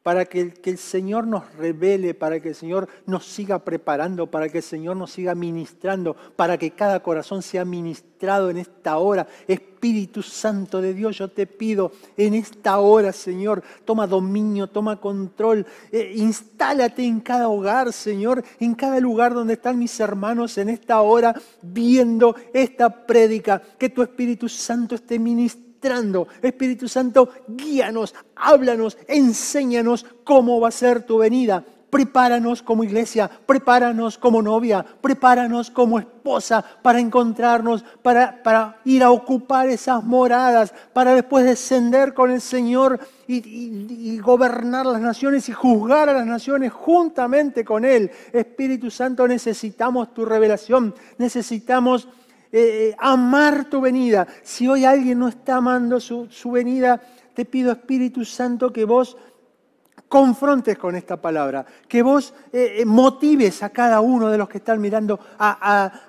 para 0.07 0.23
que, 0.23 0.53
el 0.63 0.77
Señor 0.77 1.27
nos 1.27 1.53
revele, 1.55 2.13
para 2.13 2.39
que 2.39 2.47
el 2.47 2.55
Señor 2.55 2.87
nos 3.05 3.25
siga 3.25 3.59
preparando, 3.59 4.31
para 4.31 4.47
que 4.47 4.59
el 4.59 4.63
Señor 4.63 4.95
nos 4.95 5.11
siga 5.11 5.35
ministrando, 5.35 6.15
para 6.37 6.57
que 6.57 6.71
cada 6.71 7.01
corazón 7.01 7.41
sea 7.41 7.65
ministrado 7.65 8.49
en 8.49 8.55
esta 8.55 8.99
hora. 8.99 9.27
Espíritu 9.49 10.23
Santo 10.23 10.79
de 10.79 10.93
Dios, 10.93 11.17
yo 11.17 11.27
te 11.27 11.45
pido 11.45 11.91
en 12.15 12.35
esta 12.35 12.79
hora, 12.79 13.11
Señor, 13.11 13.61
toma 13.83 14.07
dominio, 14.07 14.67
toma 14.67 15.01
control, 15.01 15.65
eh, 15.91 16.13
instálate 16.15 17.03
en 17.03 17.19
cada 17.19 17.49
hogar, 17.49 17.91
Señor, 17.91 18.45
en 18.61 18.75
cada 18.75 19.01
lugar 19.01 19.33
donde 19.33 19.55
están 19.55 19.77
mis 19.77 19.99
hermanos 19.99 20.57
en 20.57 20.69
esta 20.69 21.01
hora 21.01 21.35
viendo 21.61 22.33
esta 22.53 23.05
prédica, 23.05 23.61
que 23.77 23.89
tu 23.89 24.01
Espíritu 24.01 24.47
Santo 24.47 24.95
esté 24.95 25.19
ministrando 25.19 25.66
Espíritu 26.41 26.87
Santo, 26.87 27.29
guíanos, 27.47 28.13
háblanos, 28.35 28.97
enséñanos 29.07 30.05
cómo 30.23 30.59
va 30.59 30.69
a 30.69 30.71
ser 30.71 31.03
tu 31.03 31.19
venida. 31.19 31.63
Prepáranos 31.89 32.61
como 32.61 32.83
iglesia, 32.83 33.29
prepáranos 33.45 34.17
como 34.17 34.41
novia, 34.41 34.85
prepáranos 34.99 35.71
como 35.71 35.99
esposa 35.99 36.61
para 36.81 36.99
encontrarnos, 36.99 37.85
para, 38.01 38.43
para 38.43 38.81
ir 38.83 39.03
a 39.03 39.11
ocupar 39.11 39.69
esas 39.69 40.03
moradas, 40.03 40.73
para 40.91 41.15
después 41.15 41.45
descender 41.45 42.13
con 42.13 42.29
el 42.29 42.41
Señor 42.41 42.99
y, 43.25 43.35
y, 43.37 44.19
gobernar 44.19 44.85
las 44.85 45.01
naciones 45.01 45.47
y 45.47 45.53
juzgar 45.53 46.09
a 46.09 46.13
las 46.13 46.25
naciones 46.25 46.73
juntamente 46.73 47.63
con 47.63 47.85
Él. 47.85 48.11
Espíritu 48.33 48.91
Santo, 48.91 49.25
necesitamos 49.25 50.13
tu 50.13 50.25
revelación, 50.25 50.93
necesitamos 51.17 52.09
eh, 52.51 52.95
amar 52.97 53.65
tu 53.65 53.81
venida. 53.81 54.27
Si 54.43 54.67
hoy 54.67 54.85
alguien 54.85 55.19
no 55.19 55.27
está 55.27 55.55
amando 55.55 55.99
su, 55.99 56.51
venida, 56.51 57.01
te 57.33 57.45
pido 57.45 57.71
Espíritu 57.71 58.25
Santo 58.25 58.71
que 58.71 58.85
vos 58.85 59.17
confrontes 60.07 60.77
con 60.77 60.95
esta 60.95 61.17
palabra, 61.17 61.65
que 61.87 62.01
vos 62.01 62.33
eh, 62.53 62.77
eh, 62.79 62.85
motives 62.85 63.61
a 63.63 63.69
cada 63.69 63.99
uno 63.99 64.29
de 64.29 64.37
los 64.37 64.47
que 64.47 64.59
están 64.59 64.79
mirando, 64.79 65.19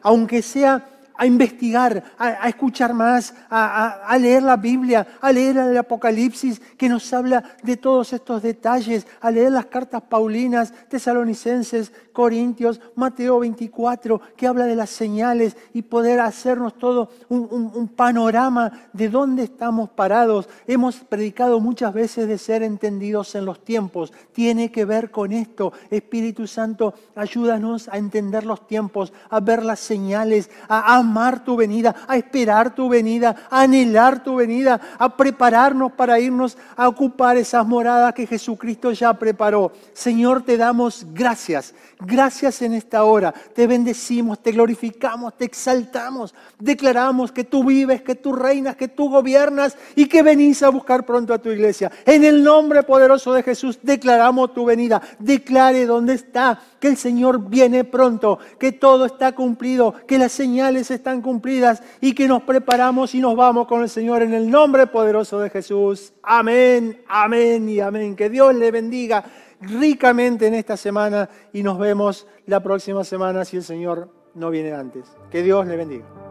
aunque 0.02 0.42
sea 0.42 0.97
a 1.18 1.26
investigar, 1.26 2.02
a, 2.16 2.48
escuchar 2.48 2.94
más, 2.94 3.34
a, 3.50 4.16
leer 4.18 4.44
la 4.44 4.56
Biblia, 4.56 5.06
a 5.20 5.32
leer 5.32 5.56
el 5.58 5.76
Apocalipsis 5.76 6.60
que 6.78 6.88
nos 6.88 7.12
habla 7.12 7.42
de 7.62 7.76
todos 7.76 8.12
estos 8.12 8.40
detalles, 8.40 9.04
a 9.20 9.30
leer 9.30 9.50
las 9.50 9.66
cartas 9.66 10.00
paulinas, 10.02 10.72
tesalonicenses, 10.88 11.92
corintios, 12.12 12.80
Mateo 12.94 13.40
24, 13.40 14.20
que 14.36 14.46
habla 14.46 14.66
de 14.66 14.76
las 14.76 14.90
señales 14.90 15.56
y 15.74 15.82
poder 15.82 16.20
hacernos 16.20 16.78
todo 16.78 17.10
un, 17.28 17.48
un 17.74 17.88
panorama 17.88 18.88
de 18.92 19.08
dónde 19.08 19.42
estamos 19.42 19.90
parados. 19.90 20.48
Hemos 20.68 20.96
predicado 20.96 21.58
muchas 21.58 21.92
veces 21.92 22.28
de 22.28 22.38
ser 22.38 22.62
entendidos 22.62 23.34
en 23.34 23.44
los 23.44 23.64
tiempos. 23.64 24.12
Tiene 24.32 24.70
que 24.70 24.84
ver 24.84 25.10
con 25.10 25.32
esto. 25.32 25.72
Espíritu 25.90 26.46
Santo, 26.46 26.94
ayúdanos 27.16 27.88
a 27.88 27.98
entender 27.98 28.46
los 28.46 28.68
tiempos, 28.68 29.12
a 29.30 29.40
ver 29.40 29.64
las 29.64 29.80
señales, 29.80 30.50
a 30.68 30.96
amar 31.08 31.42
tu 31.42 31.56
venida, 31.56 31.94
a 32.06 32.16
esperar 32.16 32.74
tu 32.74 32.88
venida, 32.88 33.34
a 33.50 33.62
anhelar 33.62 34.22
tu 34.22 34.36
venida, 34.36 34.78
a 34.98 35.16
prepararnos 35.16 35.92
para 35.92 36.20
irnos 36.20 36.58
a 36.76 36.86
ocupar 36.86 37.36
esas 37.38 37.66
moradas 37.66 38.12
que 38.12 38.26
Jesucristo 38.26 38.92
ya 38.92 39.14
preparó. 39.14 39.72
Señor, 39.94 40.42
te 40.42 40.56
damos 40.56 41.06
gracias. 41.12 41.74
Gracias 42.00 42.62
en 42.62 42.74
esta 42.74 43.02
hora. 43.04 43.32
Te 43.32 43.66
bendecimos, 43.66 44.40
te 44.40 44.52
glorificamos, 44.52 45.36
te 45.36 45.46
exaltamos. 45.46 46.34
Declaramos 46.58 47.32
que 47.32 47.44
tú 47.44 47.64
vives, 47.64 48.02
que 48.02 48.14
tú 48.14 48.32
reinas, 48.32 48.76
que 48.76 48.86
tú 48.86 49.10
gobiernas 49.10 49.76
y 49.96 50.06
que 50.06 50.22
venís 50.22 50.62
a 50.62 50.68
buscar 50.68 51.04
pronto 51.04 51.34
a 51.34 51.38
tu 51.38 51.50
iglesia. 51.50 51.90
En 52.04 52.24
el 52.24 52.44
nombre 52.44 52.82
poderoso 52.82 53.32
de 53.32 53.42
Jesús 53.42 53.78
declaramos 53.82 54.54
tu 54.54 54.64
venida. 54.64 55.02
Declare 55.18 55.86
dónde 55.86 56.14
está, 56.14 56.60
que 56.78 56.88
el 56.88 56.96
Señor 56.96 57.48
viene 57.48 57.82
pronto, 57.82 58.38
que 58.58 58.72
todo 58.72 59.06
está 59.06 59.32
cumplido, 59.32 59.94
que 60.06 60.18
las 60.18 60.32
señales 60.32 60.90
están 60.98 61.22
cumplidas 61.22 61.82
y 62.00 62.14
que 62.14 62.28
nos 62.28 62.42
preparamos 62.42 63.14
y 63.14 63.20
nos 63.20 63.34
vamos 63.34 63.66
con 63.66 63.82
el 63.82 63.88
Señor 63.88 64.22
en 64.22 64.34
el 64.34 64.50
nombre 64.50 64.86
poderoso 64.86 65.40
de 65.40 65.50
Jesús. 65.50 66.12
Amén, 66.22 67.02
amén 67.08 67.68
y 67.68 67.80
amén. 67.80 68.14
Que 68.14 68.28
Dios 68.28 68.54
le 68.54 68.70
bendiga 68.70 69.24
ricamente 69.60 70.46
en 70.46 70.54
esta 70.54 70.76
semana 70.76 71.28
y 71.52 71.62
nos 71.62 71.78
vemos 71.78 72.26
la 72.46 72.62
próxima 72.62 73.02
semana 73.04 73.44
si 73.44 73.56
el 73.56 73.64
Señor 73.64 74.10
no 74.34 74.50
viene 74.50 74.72
antes. 74.72 75.16
Que 75.30 75.42
Dios 75.42 75.66
le 75.66 75.76
bendiga. 75.76 76.27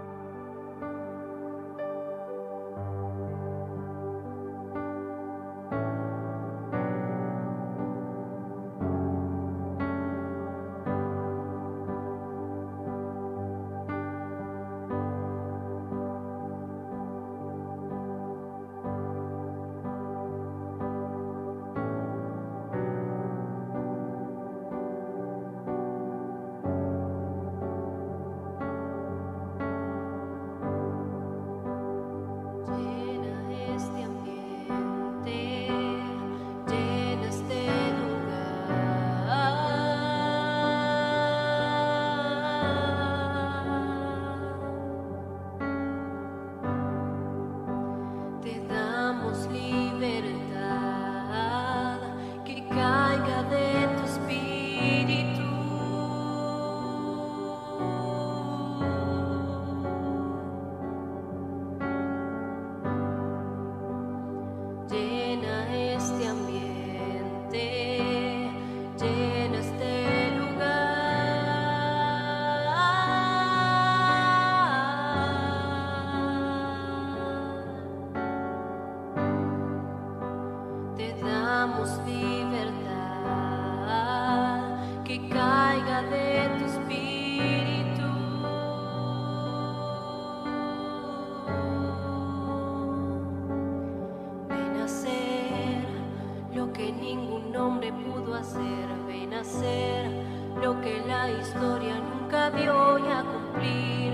hacer 99.40 100.10
lo 100.62 100.82
que 100.82 101.02
la 101.08 101.30
historia 101.30 102.00
nunca 102.00 102.50
vio 102.50 102.98
y 102.98 103.08
a 103.12 103.24
cumplir 103.24 104.14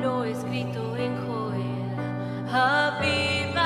lo 0.00 0.24
escrito 0.24 0.96
en 0.96 1.16
Joel. 1.26 1.84
Avívanos, 2.52 3.56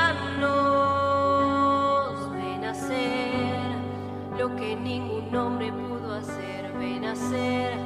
ven 2.33 2.65
a 2.65 2.71
hacer 2.71 3.57
lo 4.39 4.55
que 4.57 4.77
ningún 4.77 5.35
hombre 5.35 5.73
pudo 5.73 6.15
hacer, 6.15 6.73
ven 6.79 7.05
a 7.05 7.13
hacer 7.13 7.77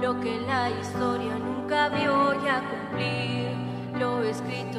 lo 0.00 0.18
que 0.20 0.40
la 0.40 0.70
historia 0.70 1.36
nunca 1.38 1.88
vio 1.90 2.34
y 2.42 2.48
a 2.48 2.62
cumplir 2.70 3.50
lo 3.98 4.22
escrito. 4.22 4.69